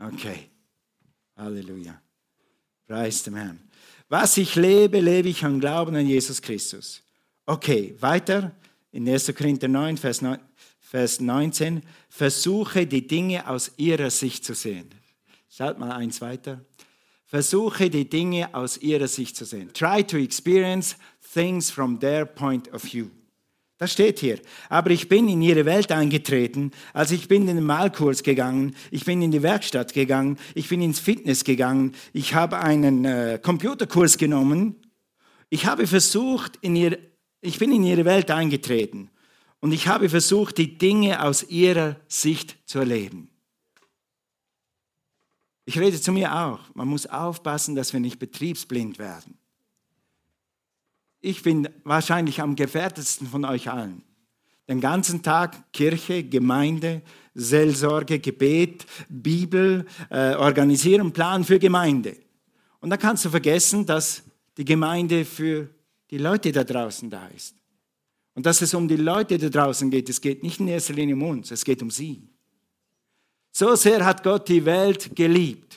okay. 0.00 0.48
Halleluja. 1.36 2.00
Preis 2.86 3.22
dem 3.22 3.34
Herrn. 3.34 3.60
Was 4.08 4.38
ich 4.38 4.54
lebe, 4.56 4.98
lebe 4.98 5.28
ich 5.28 5.44
am 5.44 5.60
Glauben 5.60 5.94
an 5.94 6.06
Jesus 6.06 6.40
Christus. 6.40 7.02
Okay, 7.44 7.94
weiter 8.00 8.56
in 8.92 9.06
1. 9.06 9.34
Korinther 9.36 9.68
9, 9.68 9.98
Vers 9.98 10.22
9. 10.22 10.38
Vers 10.80 11.20
19, 11.20 11.82
versuche 12.08 12.86
die 12.86 13.06
Dinge 13.06 13.46
aus 13.46 13.72
ihrer 13.76 14.08
Sicht 14.08 14.42
zu 14.42 14.54
sehen. 14.54 14.88
Schaut 15.50 15.78
mal 15.78 15.92
eins 15.92 16.22
weiter. 16.22 16.64
Versuche 17.26 17.90
die 17.90 18.08
Dinge 18.08 18.54
aus 18.54 18.78
ihrer 18.78 19.08
Sicht 19.08 19.36
zu 19.36 19.44
sehen. 19.44 19.70
Try 19.74 20.02
to 20.02 20.16
experience 20.16 20.96
things 21.34 21.70
from 21.70 22.00
their 22.00 22.24
point 22.24 22.72
of 22.72 22.82
view. 22.82 23.10
Das 23.78 23.92
steht 23.92 24.18
hier. 24.18 24.40
Aber 24.68 24.90
ich 24.90 25.08
bin 25.08 25.28
in 25.28 25.40
ihre 25.40 25.64
Welt 25.64 25.92
eingetreten, 25.92 26.72
also 26.92 27.14
ich 27.14 27.28
bin 27.28 27.46
in 27.48 27.56
den 27.56 27.64
Malkurs 27.64 28.24
gegangen, 28.24 28.74
ich 28.90 29.04
bin 29.04 29.22
in 29.22 29.30
die 29.30 29.42
Werkstatt 29.42 29.94
gegangen, 29.94 30.36
ich 30.54 30.68
bin 30.68 30.82
ins 30.82 30.98
Fitness 30.98 31.44
gegangen, 31.44 31.94
ich 32.12 32.34
habe 32.34 32.58
einen 32.58 33.04
äh, 33.04 33.38
Computerkurs 33.40 34.18
genommen. 34.18 34.74
Ich 35.48 35.64
habe 35.64 35.86
versucht, 35.86 36.58
in 36.60 36.76
ihr, 36.76 36.98
ich 37.40 37.58
bin 37.58 37.72
in 37.72 37.84
ihre 37.84 38.04
Welt 38.04 38.30
eingetreten 38.30 39.10
und 39.60 39.72
ich 39.72 39.86
habe 39.86 40.08
versucht, 40.08 40.58
die 40.58 40.76
Dinge 40.76 41.22
aus 41.22 41.44
ihrer 41.44 41.96
Sicht 42.08 42.58
zu 42.66 42.80
erleben. 42.80 43.30
Ich 45.64 45.78
rede 45.78 46.00
zu 46.00 46.12
mir 46.12 46.34
auch. 46.34 46.60
Man 46.74 46.88
muss 46.88 47.06
aufpassen, 47.06 47.76
dass 47.76 47.92
wir 47.92 48.00
nicht 48.00 48.18
betriebsblind 48.18 48.98
werden. 48.98 49.38
Ich 51.20 51.42
bin 51.42 51.68
wahrscheinlich 51.84 52.40
am 52.40 52.54
gefährdetesten 52.54 53.26
von 53.26 53.44
euch 53.44 53.70
allen. 53.70 54.02
Den 54.68 54.80
ganzen 54.80 55.22
Tag 55.22 55.72
Kirche, 55.72 56.22
Gemeinde, 56.22 57.02
Seelsorge, 57.34 58.18
Gebet, 58.18 58.86
Bibel, 59.08 59.86
äh, 60.10 60.34
organisieren, 60.34 61.12
Plan 61.12 61.44
für 61.44 61.58
Gemeinde. 61.58 62.16
Und 62.80 62.90
dann 62.90 62.98
kannst 62.98 63.24
du 63.24 63.30
vergessen, 63.30 63.86
dass 63.86 64.22
die 64.56 64.64
Gemeinde 64.64 65.24
für 65.24 65.68
die 66.10 66.18
Leute 66.18 66.52
da 66.52 66.64
draußen 66.64 67.10
da 67.10 67.26
ist. 67.28 67.54
Und 68.34 68.46
dass 68.46 68.62
es 68.62 68.72
um 68.74 68.86
die 68.86 68.96
Leute 68.96 69.36
da 69.38 69.48
draußen 69.48 69.90
geht, 69.90 70.08
es 70.08 70.20
geht 70.20 70.42
nicht 70.44 70.60
in 70.60 70.68
erster 70.68 70.94
Linie 70.94 71.16
um 71.16 71.22
uns, 71.24 71.50
es 71.50 71.64
geht 71.64 71.82
um 71.82 71.90
sie. 71.90 72.28
So 73.50 73.74
sehr 73.74 74.04
hat 74.04 74.22
Gott 74.22 74.48
die 74.48 74.64
Welt 74.64 75.16
geliebt. 75.16 75.67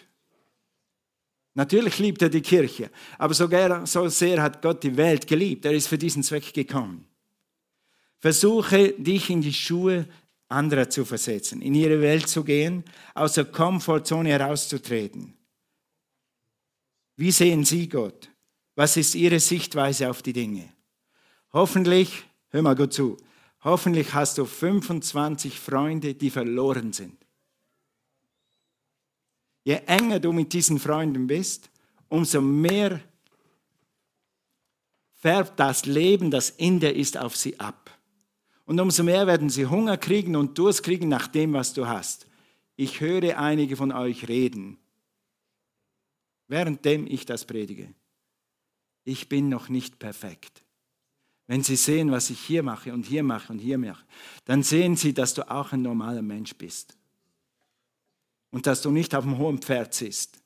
Natürlich 1.54 2.00
liebt 2.00 2.22
er 2.22 2.30
die 2.30 2.42
Kirche, 2.42 2.90
aber 3.18 3.34
so 3.34 4.08
sehr 4.08 4.42
hat 4.42 4.62
Gott 4.62 4.84
die 4.84 4.96
Welt 4.96 5.28
geliebt. 5.28 5.66
Er 5.66 5.74
ist 5.74 5.88
für 5.88 5.98
diesen 5.98 6.24
Zweck 6.24 6.54
gekommen. 6.54 7.06
Versuche 8.20 8.94
dich 8.94 9.30
in 9.30 9.42
die 9.42 9.54
Schuhe 9.54 10.08
anderer 10.48 10.90
zu 10.90 11.04
versetzen, 11.04 11.62
in 11.62 11.76
ihre 11.76 12.02
Welt 12.02 12.28
zu 12.28 12.44
gehen, 12.44 12.84
aus 13.14 13.34
der 13.34 13.46
Komfortzone 13.46 14.30
herauszutreten. 14.30 15.34
Wie 17.18 17.32
sehen 17.32 17.66
Sie 17.66 17.90
Gott? 17.90 18.30
Was 18.76 18.96
ist 18.96 19.16
Ihre 19.16 19.40
Sichtweise 19.40 20.10
auf 20.10 20.22
die 20.22 20.34
Dinge? 20.34 20.70
Hoffentlich 21.52 22.26
Hör 22.52 22.62
mal 22.62 22.76
gut 22.76 22.92
zu. 22.92 23.16
Hoffentlich 23.64 24.14
hast 24.14 24.38
du 24.38 24.46
25 24.46 25.58
Freunde, 25.58 26.14
die 26.16 26.30
verloren 26.30 26.92
sind. 26.92 27.21
Je 29.64 29.76
enger 29.86 30.20
du 30.20 30.32
mit 30.32 30.54
diesen 30.54 30.80
Freunden 30.80 31.28
bist, 31.28 31.70
umso 32.10 32.42
mehr 32.42 33.02
färbt 35.14 35.60
das 35.60 35.86
Leben, 35.86 36.32
das 36.32 36.50
in 36.50 36.80
dir 36.80 36.96
ist, 36.96 37.18
auf 37.18 37.36
sie 37.36 37.60
ab. 37.60 37.96
Und 38.66 38.80
umso 38.80 39.04
mehr 39.04 39.28
werden 39.28 39.50
sie 39.50 39.68
Hunger 39.68 39.98
kriegen 39.98 40.36
und 40.36 40.58
Durst 40.58 40.84
kriegen 40.84 41.10
nach 41.10 41.28
dem, 41.28 41.54
was 41.54 41.74
du 41.74 41.88
hast. 41.88 42.26
Ich 42.76 43.02
höre 43.02 43.38
einige 43.38 43.76
von 43.76 43.92
euch 43.92 44.28
reden, 44.28 44.80
währenddem 46.48 47.06
ich 47.06 47.26
das 47.26 47.46
predige. 47.46 47.94
Ich 49.04 49.30
bin 49.30 49.50
noch 49.50 49.70
nicht 49.70 50.00
perfekt. 50.00 50.64
Wenn 51.48 51.64
Sie 51.64 51.76
sehen, 51.76 52.12
was 52.12 52.30
ich 52.30 52.40
hier 52.40 52.64
mache 52.64 52.94
und 52.94 53.06
hier 53.06 53.24
mache 53.24 53.52
und 53.52 53.60
hier 53.60 53.78
mache, 53.78 54.06
dann 54.46 54.64
sehen 54.64 54.96
Sie, 54.96 55.14
dass 55.14 55.34
du 55.34 55.50
auch 55.52 55.74
ein 55.74 55.82
normaler 55.82 56.22
Mensch 56.22 56.56
bist. 56.56 56.98
Und 58.52 58.68
dass 58.68 58.82
du 58.82 58.92
nicht 58.92 59.16
auf 59.16 59.24
dem 59.24 59.38
hohen 59.38 59.60
Pferd 59.60 59.94
sitzt. 59.94 60.40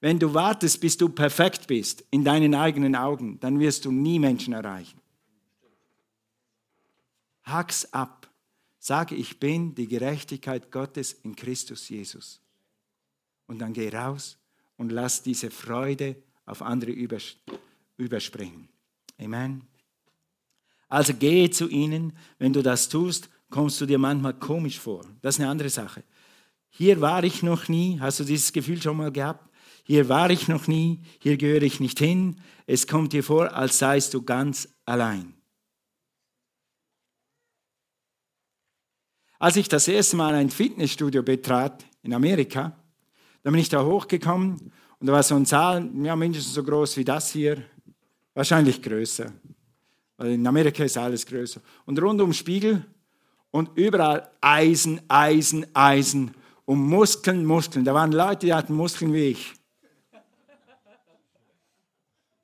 Wenn 0.00 0.18
du 0.18 0.32
wartest, 0.32 0.80
bis 0.80 0.96
du 0.96 1.10
perfekt 1.10 1.66
bist 1.66 2.04
in 2.10 2.24
deinen 2.24 2.54
eigenen 2.54 2.96
Augen, 2.96 3.38
dann 3.40 3.60
wirst 3.60 3.84
du 3.84 3.92
nie 3.92 4.18
Menschen 4.18 4.54
erreichen. 4.54 4.98
Hack's 7.44 7.92
ab. 7.92 8.30
Sage, 8.78 9.14
ich 9.14 9.38
bin 9.38 9.74
die 9.74 9.88
Gerechtigkeit 9.88 10.72
Gottes 10.72 11.12
in 11.12 11.36
Christus 11.36 11.88
Jesus. 11.90 12.40
Und 13.46 13.58
dann 13.58 13.74
geh 13.74 13.90
raus 13.90 14.38
und 14.78 14.90
lass 14.90 15.22
diese 15.22 15.50
Freude 15.50 16.16
auf 16.46 16.62
andere 16.62 16.92
überspringen. 17.98 18.68
Amen. 19.18 19.66
Also 20.88 21.14
gehe 21.14 21.50
zu 21.50 21.68
ihnen. 21.68 22.16
Wenn 22.38 22.52
du 22.52 22.62
das 22.62 22.88
tust, 22.88 23.28
kommst 23.50 23.80
du 23.80 23.86
dir 23.86 23.98
manchmal 23.98 24.34
komisch 24.34 24.78
vor. 24.78 25.04
Das 25.20 25.36
ist 25.36 25.40
eine 25.40 25.50
andere 25.50 25.68
Sache. 25.68 26.02
Hier 26.70 27.00
war 27.00 27.24
ich 27.24 27.42
noch 27.42 27.68
nie. 27.68 28.00
Hast 28.00 28.20
du 28.20 28.24
dieses 28.24 28.52
Gefühl 28.52 28.80
schon 28.80 28.96
mal 28.96 29.12
gehabt? 29.12 29.48
Hier 29.84 30.08
war 30.08 30.30
ich 30.30 30.48
noch 30.48 30.66
nie. 30.66 31.00
Hier 31.18 31.36
gehöre 31.36 31.62
ich 31.62 31.80
nicht 31.80 31.98
hin. 31.98 32.40
Es 32.66 32.86
kommt 32.86 33.12
dir 33.12 33.24
vor, 33.24 33.52
als 33.54 33.78
seist 33.78 34.14
du 34.14 34.22
ganz 34.22 34.68
allein. 34.84 35.34
Als 39.38 39.56
ich 39.56 39.68
das 39.68 39.88
erste 39.88 40.16
Mal 40.16 40.34
ein 40.34 40.50
Fitnessstudio 40.50 41.22
betrat 41.22 41.84
in 42.02 42.12
Amerika, 42.12 42.76
da 43.42 43.50
bin 43.50 43.58
ich 43.58 43.70
da 43.70 43.82
hochgekommen 43.82 44.70
und 44.98 45.06
da 45.06 45.14
war 45.14 45.22
so 45.22 45.34
ein 45.34 45.46
Saal, 45.46 45.90
ja, 46.02 46.14
mindestens 46.14 46.52
so 46.52 46.62
groß 46.62 46.98
wie 46.98 47.04
das 47.04 47.32
hier, 47.32 47.64
wahrscheinlich 48.34 48.82
größer. 48.82 49.32
Weil 50.18 50.32
in 50.32 50.46
Amerika 50.46 50.84
ist 50.84 50.98
alles 50.98 51.24
größer. 51.24 51.62
Und 51.86 52.00
rundum 52.00 52.34
Spiegel 52.34 52.84
und 53.50 53.70
überall 53.76 54.30
Eisen, 54.42 55.00
Eisen, 55.08 55.66
Eisen 55.74 56.32
und 56.70 56.86
Muskeln, 56.86 57.44
Muskeln. 57.44 57.84
Da 57.84 57.92
waren 57.92 58.12
Leute, 58.12 58.46
die 58.46 58.54
hatten 58.54 58.74
Muskeln 58.74 59.12
wie 59.12 59.30
ich. 59.30 59.52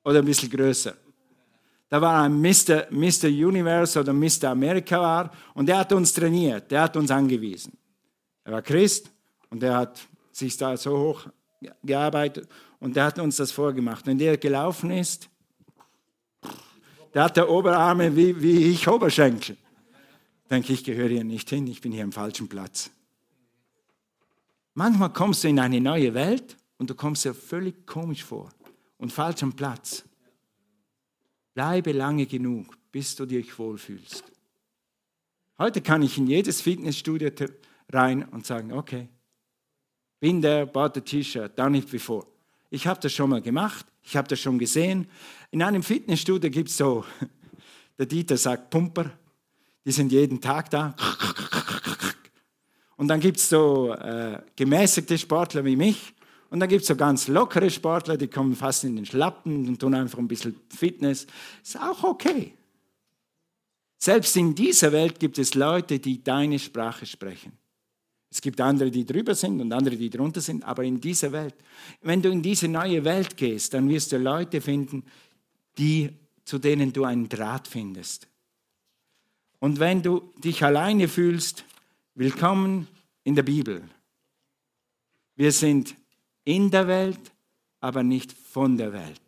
Oder 0.03 0.19
ein 0.19 0.25
bisschen 0.25 0.49
größer. 0.49 0.93
Da 1.87 2.01
war 2.01 2.23
ein 2.23 2.41
Mr. 2.41 2.87
Mr. 2.91 3.29
Universe 3.29 3.97
oder 3.97 4.11
Mr. 4.11 4.49
America 4.49 4.99
war 4.99 5.31
und 5.53 5.67
der 5.69 5.77
hat 5.77 5.93
uns 5.93 6.11
trainiert, 6.11 6.69
der 6.69 6.81
hat 6.81 6.97
uns 6.97 7.09
angewiesen. 7.09 7.77
Er 8.43 8.51
war 8.51 8.61
Christ 8.61 9.09
und 9.49 9.61
der 9.61 9.77
hat 9.77 10.05
sich 10.33 10.57
da 10.57 10.75
so 10.75 10.97
hoch 10.97 11.27
gearbeitet 11.81 12.49
und 12.81 12.97
der 12.97 13.05
hat 13.05 13.19
uns 13.19 13.37
das 13.37 13.53
vorgemacht. 13.53 14.09
Und 14.09 14.17
der 14.17 14.37
gelaufen 14.37 14.91
ist, 14.91 15.29
der 17.13 17.23
hat 17.23 17.37
der 17.37 17.49
Oberarme 17.49 18.13
wie, 18.13 18.41
wie 18.41 18.71
ich 18.73 18.89
Oberschenkel. 18.89 19.55
Denke 20.49 20.73
ich, 20.73 20.83
gehöre 20.83 21.07
hier 21.07 21.23
nicht 21.23 21.49
hin, 21.49 21.65
ich 21.67 21.79
bin 21.79 21.93
hier 21.93 22.03
am 22.03 22.11
falschen 22.11 22.49
Platz. 22.49 22.91
Manchmal 24.77 25.11
kommst 25.11 25.43
du 25.43 25.47
in 25.47 25.57
eine 25.57 25.81
neue 25.81 26.13
Welt 26.13 26.55
und 26.77 26.87
du 26.87 26.93
kommst 26.93 27.25
dir 27.25 27.33
völlig 27.33 27.87
komisch 27.87 28.23
vor 28.23 28.49
und 28.99 29.11
falsch 29.11 29.41
am 29.41 29.53
Platz. 29.53 30.03
Bleibe 31.55 31.93
lange 31.93 32.27
genug, 32.27 32.77
bis 32.91 33.15
du 33.15 33.25
dich 33.25 33.57
wohlfühlst. 33.57 34.23
Heute 35.57 35.81
kann 35.81 36.03
ich 36.03 36.19
in 36.19 36.27
jedes 36.27 36.61
Fitnessstudio 36.61 37.31
rein 37.91 38.23
und 38.25 38.45
sagen, 38.45 38.71
okay, 38.71 39.09
bin 40.19 40.43
der, 40.43 40.67
bought 40.67 40.93
the 40.93 41.01
T-Shirt, 41.01 41.57
done 41.57 41.79
it 41.79 41.89
before. 41.89 42.27
Ich 42.69 42.85
habe 42.85 42.99
das 42.99 43.11
schon 43.13 43.31
mal 43.31 43.41
gemacht, 43.41 43.83
ich 44.03 44.15
habe 44.15 44.27
das 44.27 44.39
schon 44.39 44.59
gesehen. 44.59 45.07
In 45.49 45.63
einem 45.63 45.81
Fitnessstudio 45.81 46.51
gibt 46.51 46.69
es 46.69 46.77
so, 46.77 47.03
der 47.97 48.05
Dieter 48.05 48.37
sagt 48.37 48.69
Pumper, 48.69 49.09
die 49.83 49.91
sind 49.91 50.11
jeden 50.11 50.39
Tag 50.39 50.69
da. 50.69 50.95
Und 52.97 53.07
dann 53.07 53.19
gibt 53.19 53.37
es 53.37 53.49
so 53.49 53.93
äh, 53.93 54.39
gemäßigte 54.55 55.17
Sportler 55.17 55.63
wie 55.63 55.75
mich. 55.75 56.13
Und 56.49 56.59
dann 56.59 56.69
gibt 56.69 56.81
es 56.81 56.87
so 56.87 56.95
ganz 56.95 57.27
lockere 57.27 57.69
Sportler, 57.69 58.17
die 58.17 58.27
kommen 58.27 58.55
fast 58.55 58.83
in 58.83 58.95
den 58.95 59.05
Schlappen 59.05 59.67
und 59.67 59.79
tun 59.79 59.93
einfach 59.93 60.17
ein 60.17 60.27
bisschen 60.27 60.55
Fitness. 60.69 61.27
Ist 61.61 61.79
auch 61.79 62.03
okay. 62.03 62.53
Selbst 63.97 64.35
in 64.37 64.55
dieser 64.55 64.91
Welt 64.91 65.19
gibt 65.19 65.37
es 65.37 65.53
Leute, 65.55 65.99
die 65.99 66.23
deine 66.23 66.59
Sprache 66.59 67.05
sprechen. 67.05 67.53
Es 68.29 68.41
gibt 68.41 68.59
andere, 68.61 68.91
die 68.91 69.05
drüber 69.05 69.35
sind 69.35 69.61
und 69.61 69.71
andere, 69.71 69.95
die 69.95 70.09
drunter 70.09 70.41
sind, 70.41 70.63
aber 70.63 70.83
in 70.83 70.99
dieser 70.99 71.31
Welt. 71.31 71.55
Wenn 72.01 72.21
du 72.21 72.29
in 72.29 72.41
diese 72.41 72.67
neue 72.67 73.03
Welt 73.03 73.37
gehst, 73.37 73.73
dann 73.73 73.89
wirst 73.89 74.11
du 74.11 74.17
Leute 74.17 74.61
finden, 74.61 75.03
die, 75.77 76.09
zu 76.43 76.59
denen 76.59 76.93
du 76.93 77.03
einen 77.03 77.29
Draht 77.29 77.67
findest. 77.67 78.27
Und 79.59 79.79
wenn 79.79 80.03
du 80.03 80.31
dich 80.43 80.63
alleine 80.63 81.07
fühlst, 81.07 81.63
willkommen 82.17 82.87
in 83.23 83.35
der 83.35 83.43
Bibel. 83.43 83.83
Wir 85.35 85.51
sind 85.51 85.95
in 86.43 86.71
der 86.71 86.87
Welt, 86.87 87.19
aber 87.79 88.01
nicht 88.01 88.31
von 88.31 88.75
der 88.75 88.91
Welt. 88.91 89.21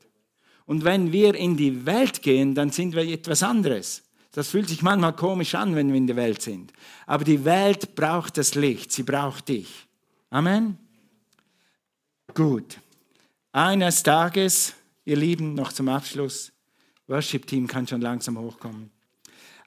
Und 0.65 0.83
wenn 0.83 1.11
wir 1.11 1.35
in 1.35 1.55
die 1.55 1.85
Welt 1.85 2.23
gehen, 2.23 2.55
dann 2.55 2.71
sind 2.71 2.95
wir 2.95 3.03
etwas 3.03 3.43
anderes. 3.43 4.03
Das 4.31 4.49
fühlt 4.49 4.69
sich 4.69 4.81
manchmal 4.81 5.15
komisch 5.15 5.53
an, 5.53 5.75
wenn 5.75 5.89
wir 5.89 5.97
in 5.97 6.07
der 6.07 6.15
Welt 6.15 6.41
sind. 6.41 6.73
Aber 7.05 7.23
die 7.23 7.45
Welt 7.45 7.93
braucht 7.93 8.37
das 8.37 8.55
Licht, 8.55 8.91
sie 8.91 9.03
braucht 9.03 9.49
dich. 9.49 9.87
Amen. 10.31 10.77
Gut. 12.33 12.79
Eines 13.51 14.01
Tages, 14.01 14.73
ihr 15.05 15.17
Lieben, 15.17 15.53
noch 15.53 15.73
zum 15.73 15.89
Abschluss, 15.89 16.51
Worship-Team 17.07 17.67
kann 17.67 17.87
schon 17.87 18.01
langsam 18.01 18.37
hochkommen. 18.37 18.89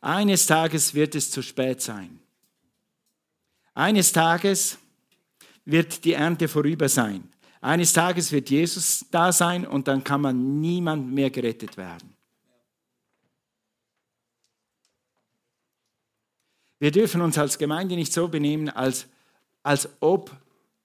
Eines 0.01 0.47
Tages 0.47 0.95
wird 0.95 1.15
es 1.15 1.31
zu 1.31 1.43
spät 1.43 1.81
sein. 1.81 2.22
Eines 3.75 4.13
Tages 4.13 4.79
wird 5.65 6.05
die 6.05 6.13
Ernte 6.13 6.49
vorüber 6.49 6.89
sein. 6.89 7.29
Eines 7.61 7.93
Tages 7.93 8.33
wird 8.33 8.51
Jesus 8.51 9.05
da 9.11 9.33
sein 9.33 9.67
und 9.67 9.87
dann 9.89 10.03
kann 10.03 10.21
man 10.21 10.61
niemand 10.61 11.13
mehr 11.13 11.31
gerettet 11.31 11.77
werden. 11.77 12.13
Wir 16.81 16.91
dürfen 16.91 17.21
uns 17.21 17.39
als 17.39 17.57
Gemeinde 17.59 17.95
nicht 17.95 18.13
so 18.13 18.27
benehmen, 18.27 18.69
als, 18.69 19.07
als 19.63 19.89
ob 20.01 20.37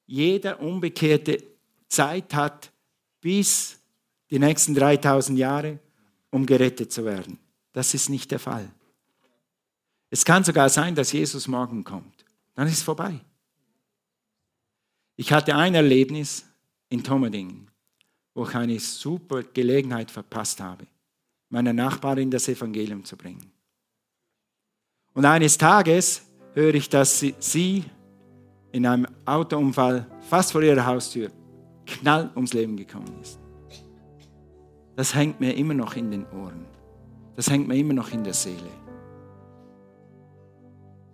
jeder 0.06 0.60
Unbekehrte 0.60 1.43
Zeit 1.88 2.36
hat 2.36 2.71
bis 3.19 3.80
die 4.30 4.39
nächsten 4.39 4.76
3000 4.76 5.39
Jahre, 5.39 5.80
um 6.30 6.45
gerettet 6.45 6.91
zu 6.91 7.04
werden. 7.04 7.39
Das 7.73 7.93
ist 7.93 8.10
nicht 8.10 8.30
der 8.32 8.39
Fall. 8.39 8.69
Es 10.10 10.23
kann 10.23 10.43
sogar 10.43 10.69
sein, 10.69 10.95
dass 10.95 11.12
Jesus 11.12 11.47
morgen 11.47 11.84
kommt. 11.84 12.16
Dann 12.58 12.67
ist 12.67 12.78
es 12.78 12.84
vorbei. 12.84 13.20
Ich 15.15 15.32
hatte 15.32 15.56
ein 15.56 15.76
Erlebnis 15.76 16.43
in 16.89 17.04
Tomedingen, 17.04 17.70
wo 18.34 18.46
ich 18.46 18.56
eine 18.56 18.80
super 18.80 19.43
Gelegenheit 19.43 20.10
verpasst 20.10 20.60
habe, 20.60 20.88
meiner 21.50 21.72
Nachbarin 21.72 22.32
das 22.32 22.48
Evangelium 22.48 23.06
zu 23.06 23.15
bringen. 23.15 23.52
Und 25.13 25.26
eines 25.26 25.56
Tages 25.60 26.24
höre 26.54 26.74
ich, 26.74 26.89
dass 26.89 27.20
sie 27.20 27.84
in 28.72 28.88
einem 28.88 29.08
Autounfall 29.26 30.08
fast 30.22 30.52
vor 30.52 30.63
ihrer 30.63 30.86
Haustür 30.86 31.30
knall 31.86 32.32
ums 32.36 32.54
Leben 32.54 32.76
gekommen 32.76 33.22
ist. 33.22 33.39
Das 34.96 35.13
hängt 35.13 35.39
mir 35.39 35.56
immer 35.56 35.76
noch 35.76 35.96
in 35.96 36.10
den 36.10 36.26
Ohren. 36.32 36.65
Das 37.36 37.52
hängt 37.52 37.67
mir 37.67 37.76
immer 37.78 37.93
noch 37.93 38.10
in 38.12 38.24
der 38.24 38.34
Seele. 38.34 38.87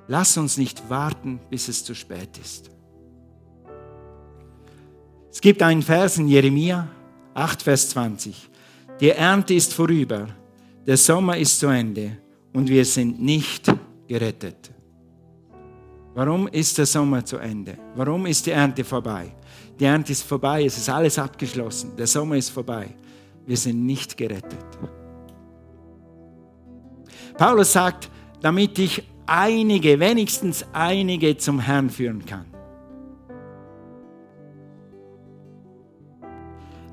Lass 0.08 0.38
uns 0.38 0.58
nicht 0.58 0.90
warten, 0.90 1.40
bis 1.50 1.68
es 1.68 1.84
zu 1.84 1.96
spät 1.96 2.38
ist. 2.38 2.70
Es 5.32 5.42
gibt 5.42 5.62
einen 5.62 5.82
Vers 5.82 6.18
in 6.18 6.28
Jeremia 6.28 6.88
8, 7.34 7.62
Vers 7.62 7.90
20. 7.90 8.50
Die 9.00 9.10
Ernte 9.10 9.54
ist 9.54 9.74
vorüber, 9.74 10.28
der 10.86 10.98
Sommer 10.98 11.38
ist 11.38 11.60
zu 11.60 11.68
Ende 11.68 12.18
und 12.54 12.70
wir 12.70 12.86
sind 12.86 13.22
nicht 13.22 13.66
gerettet. 14.08 14.72
Warum 16.14 16.48
ist 16.48 16.78
der 16.78 16.86
Sommer 16.86 17.26
zu 17.26 17.38
Ende? 17.38 17.78
Warum 17.96 18.28
ist 18.28 18.46
die 18.46 18.52
Ernte 18.52 18.84
vorbei? 18.84 19.34
Die 19.80 19.86
Ernte 19.86 20.12
ist 20.12 20.24
vorbei, 20.24 20.64
es 20.66 20.78
ist 20.78 20.90
alles 20.90 21.18
abgeschlossen, 21.18 21.96
der 21.98 22.06
Sommer 22.06 22.36
ist 22.36 22.50
vorbei. 22.50 22.88
Wir 23.46 23.58
sind 23.58 23.84
nicht 23.84 24.16
gerettet. 24.16 24.66
Paulus 27.36 27.74
sagt, 27.74 28.10
damit 28.42 28.78
ich 28.78 29.04
einige, 29.26 30.00
wenigstens 30.00 30.66
einige 30.74 31.38
zum 31.38 31.60
Herrn 31.60 31.90
führen 31.90 32.26
kann. 32.26 32.46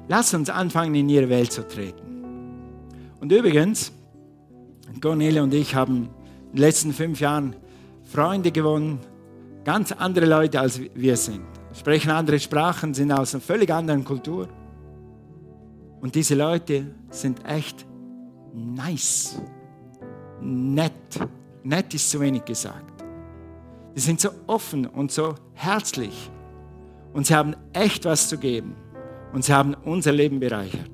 Lass 0.08 0.34
uns 0.34 0.50
anfangen, 0.50 0.94
in 0.94 1.08
ihre 1.08 1.28
Welt 1.28 1.52
zu 1.52 1.66
treten. 1.66 2.24
Und 3.20 3.30
übrigens, 3.30 3.92
Cornelia 5.00 5.42
und 5.42 5.54
ich 5.54 5.74
haben 5.74 6.08
in 6.50 6.56
den 6.56 6.58
letzten 6.58 6.92
fünf 6.92 7.20
Jahren 7.20 7.54
Freunde 8.04 8.50
gewonnen, 8.50 8.98
ganz 9.64 9.92
andere 9.92 10.26
Leute 10.26 10.58
als 10.58 10.80
wir 10.94 11.16
sind, 11.16 11.44
sprechen 11.78 12.10
andere 12.10 12.40
Sprachen, 12.40 12.92
sind 12.92 13.12
aus 13.12 13.34
einer 13.34 13.40
völlig 13.40 13.70
anderen 13.70 14.04
Kultur. 14.04 14.48
Und 16.00 16.14
diese 16.14 16.34
Leute 16.34 16.86
sind 17.10 17.44
echt 17.46 17.86
nice, 18.52 19.40
nett. 20.40 20.92
Nett 21.62 21.92
ist 21.94 22.10
zu 22.10 22.20
wenig 22.20 22.44
gesagt. 22.44 23.04
Die 23.94 24.00
sind 24.00 24.20
so 24.20 24.30
offen 24.46 24.86
und 24.86 25.10
so 25.10 25.34
herzlich. 25.54 26.30
Und 27.12 27.26
sie 27.26 27.34
haben 27.34 27.56
echt 27.72 28.04
was 28.04 28.28
zu 28.28 28.38
geben. 28.38 28.76
Und 29.32 29.44
sie 29.44 29.52
haben 29.52 29.74
unser 29.84 30.12
Leben 30.12 30.40
bereichert. 30.40 30.90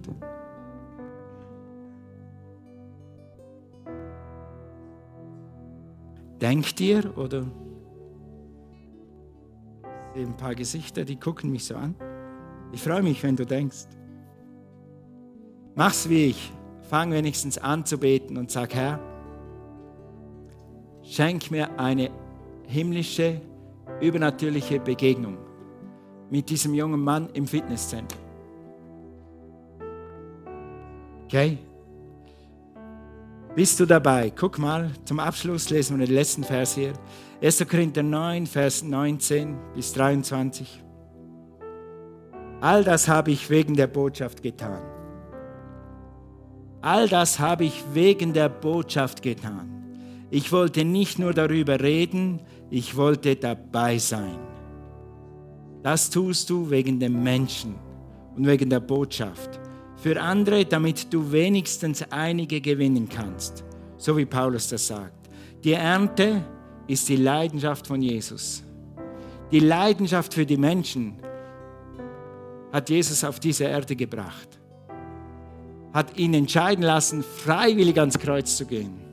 Denkt 6.40 6.80
ihr 6.80 7.16
oder 7.16 7.46
ich 10.14 10.22
sehe 10.22 10.26
ein 10.26 10.36
paar 10.36 10.54
Gesichter, 10.54 11.04
die 11.04 11.16
gucken 11.16 11.50
mich 11.50 11.64
so 11.64 11.76
an. 11.76 11.94
Ich 12.72 12.82
freue 12.82 13.02
mich, 13.02 13.22
wenn 13.22 13.36
du 13.36 13.44
denkst. 13.44 13.86
Mach's 15.74 16.08
wie 16.08 16.26
ich. 16.26 16.52
Fang 16.88 17.10
wenigstens 17.10 17.58
an 17.58 17.84
zu 17.84 17.98
beten 17.98 18.36
und 18.36 18.50
sag, 18.50 18.74
Herr, 18.74 19.00
schenk 21.08 21.50
mir 21.50 21.78
eine 21.78 22.10
himmlische, 22.66 23.40
übernatürliche 24.00 24.80
Begegnung 24.80 25.38
mit 26.30 26.50
diesem 26.50 26.74
jungen 26.74 27.00
Mann 27.00 27.28
im 27.32 27.46
Fitnesscenter. 27.46 28.16
Okay? 31.24 31.58
Bist 33.54 33.80
du 33.80 33.86
dabei? 33.86 34.30
Guck 34.30 34.58
mal, 34.58 34.90
zum 35.04 35.18
Abschluss 35.18 35.70
lesen 35.70 35.98
wir 35.98 36.06
den 36.06 36.14
letzten 36.14 36.44
Vers 36.44 36.74
hier. 36.74 36.92
1. 37.42 37.66
Korinther 37.68 38.02
9, 38.02 38.46
Vers 38.46 38.82
19 38.82 39.56
bis 39.74 39.92
23. 39.94 40.82
All 42.60 42.84
das 42.84 43.08
habe 43.08 43.30
ich 43.30 43.48
wegen 43.48 43.74
der 43.74 43.86
Botschaft 43.86 44.42
getan. 44.42 44.82
All 46.80 47.08
das 47.08 47.38
habe 47.38 47.64
ich 47.64 47.82
wegen 47.92 48.32
der 48.32 48.48
Botschaft 48.48 49.22
getan. 49.22 49.75
Ich 50.30 50.50
wollte 50.50 50.84
nicht 50.84 51.18
nur 51.18 51.32
darüber 51.32 51.80
reden, 51.80 52.40
ich 52.70 52.96
wollte 52.96 53.36
dabei 53.36 53.98
sein. 53.98 54.38
Das 55.82 56.10
tust 56.10 56.50
du 56.50 56.68
wegen 56.68 56.98
dem 56.98 57.22
Menschen 57.22 57.76
und 58.36 58.46
wegen 58.46 58.68
der 58.68 58.80
Botschaft 58.80 59.60
für 59.96 60.20
andere, 60.20 60.64
damit 60.64 61.12
du 61.12 61.30
wenigstens 61.32 62.04
einige 62.10 62.60
gewinnen 62.60 63.08
kannst, 63.08 63.64
so 63.96 64.16
wie 64.16 64.26
Paulus 64.26 64.68
das 64.68 64.86
sagt. 64.86 65.30
Die 65.64 65.72
Ernte 65.72 66.44
ist 66.86 67.08
die 67.08 67.16
Leidenschaft 67.16 67.86
von 67.86 68.02
Jesus. 68.02 68.62
Die 69.50 69.60
Leidenschaft 69.60 70.34
für 70.34 70.44
die 70.44 70.56
Menschen 70.56 71.16
hat 72.72 72.90
Jesus 72.90 73.24
auf 73.24 73.40
diese 73.40 73.64
Erde 73.64 73.96
gebracht, 73.96 74.58
hat 75.92 76.18
ihn 76.18 76.34
entscheiden 76.34 76.84
lassen, 76.84 77.22
freiwillig 77.22 77.98
ans 77.98 78.18
Kreuz 78.18 78.56
zu 78.56 78.66
gehen. 78.66 79.05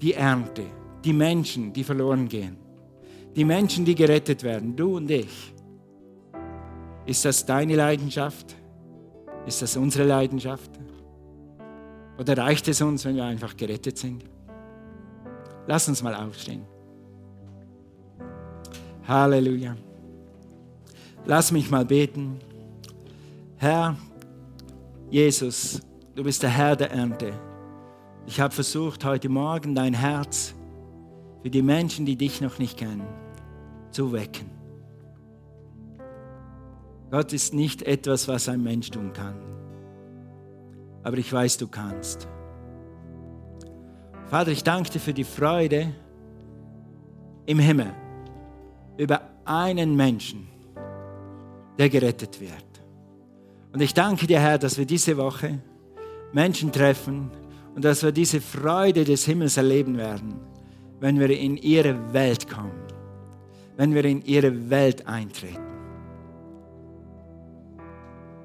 Die 0.00 0.14
Ernte, 0.14 0.64
die 1.04 1.12
Menschen, 1.12 1.72
die 1.72 1.84
verloren 1.84 2.28
gehen, 2.28 2.56
die 3.34 3.44
Menschen, 3.44 3.84
die 3.84 3.94
gerettet 3.94 4.42
werden, 4.42 4.74
du 4.74 4.96
und 4.96 5.10
ich. 5.10 5.54
Ist 7.06 7.24
das 7.24 7.44
deine 7.44 7.74
Leidenschaft? 7.76 8.54
Ist 9.46 9.62
das 9.62 9.76
unsere 9.76 10.04
Leidenschaft? 10.04 10.70
Oder 12.18 12.36
reicht 12.36 12.68
es 12.68 12.82
uns, 12.82 13.04
wenn 13.04 13.16
wir 13.16 13.24
einfach 13.24 13.56
gerettet 13.56 13.96
sind? 13.96 14.24
Lass 15.66 15.88
uns 15.88 16.02
mal 16.02 16.14
aufstehen. 16.14 16.62
Halleluja. 19.06 19.76
Lass 21.24 21.52
mich 21.52 21.70
mal 21.70 21.84
beten. 21.84 22.38
Herr 23.56 23.96
Jesus, 25.10 25.80
du 26.14 26.22
bist 26.22 26.42
der 26.42 26.50
Herr 26.50 26.76
der 26.76 26.90
Ernte. 26.90 27.32
Ich 28.28 28.40
habe 28.40 28.52
versucht, 28.52 29.06
heute 29.06 29.30
Morgen 29.30 29.74
dein 29.74 29.94
Herz 29.94 30.52
für 31.40 31.48
die 31.48 31.62
Menschen, 31.62 32.04
die 32.04 32.14
dich 32.14 32.42
noch 32.42 32.58
nicht 32.58 32.76
kennen, 32.76 33.06
zu 33.90 34.12
wecken. 34.12 34.50
Gott 37.10 37.32
ist 37.32 37.54
nicht 37.54 37.80
etwas, 37.84 38.28
was 38.28 38.50
ein 38.50 38.62
Mensch 38.62 38.90
tun 38.90 39.14
kann. 39.14 39.34
Aber 41.04 41.16
ich 41.16 41.32
weiß, 41.32 41.56
du 41.56 41.68
kannst. 41.68 42.28
Vater, 44.26 44.50
ich 44.50 44.62
danke 44.62 44.90
dir 44.90 45.00
für 45.00 45.14
die 45.14 45.24
Freude 45.24 45.94
im 47.46 47.58
Himmel 47.58 47.94
über 48.98 49.22
einen 49.46 49.96
Menschen, 49.96 50.46
der 51.78 51.88
gerettet 51.88 52.42
wird. 52.42 52.52
Und 53.72 53.80
ich 53.80 53.94
danke 53.94 54.26
dir, 54.26 54.38
Herr, 54.38 54.58
dass 54.58 54.76
wir 54.76 54.84
diese 54.84 55.16
Woche 55.16 55.60
Menschen 56.34 56.70
treffen 56.70 57.30
und 57.78 57.84
dass 57.84 58.02
wir 58.02 58.10
diese 58.10 58.40
Freude 58.40 59.04
des 59.04 59.24
Himmels 59.24 59.56
erleben 59.56 59.96
werden, 59.98 60.34
wenn 60.98 61.20
wir 61.20 61.30
in 61.30 61.56
ihre 61.56 62.12
Welt 62.12 62.50
kommen, 62.50 62.72
wenn 63.76 63.94
wir 63.94 64.04
in 64.04 64.20
ihre 64.22 64.68
Welt 64.68 65.06
eintreten. 65.06 65.62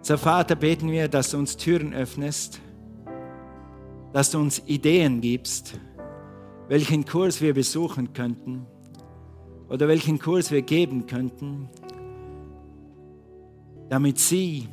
So 0.03 0.17
Vater, 0.17 0.53
beten 0.53 0.91
wir, 0.91 1.07
dass 1.07 1.31
du 1.31 1.39
uns 1.39 1.57
Türen 1.57 1.95
öffnest, 1.95 2.61
dass 4.13 4.29
du 4.29 4.37
uns 4.37 4.61
Ideen 4.67 5.19
gibst, 5.19 5.79
welchen 6.67 7.03
Kurs 7.03 7.41
wir 7.41 7.55
besuchen 7.55 8.13
könnten 8.13 8.67
oder 9.67 9.87
welchen 9.87 10.19
Kurs 10.19 10.51
wir 10.51 10.61
geben 10.61 11.07
könnten, 11.07 11.69
damit 13.89 14.19
sie 14.19 14.69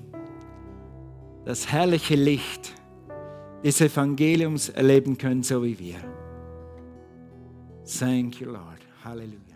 das 1.46 1.72
herrliche 1.72 2.14
Licht 2.14 2.74
des 3.64 3.80
Evangeliums 3.80 4.68
erleben 4.70 5.16
können, 5.18 5.42
so 5.42 5.62
wie 5.62 5.78
wir. 5.78 5.96
Thank 7.98 8.40
you, 8.40 8.50
Lord. 8.50 8.80
Hallelujah. 9.04 9.49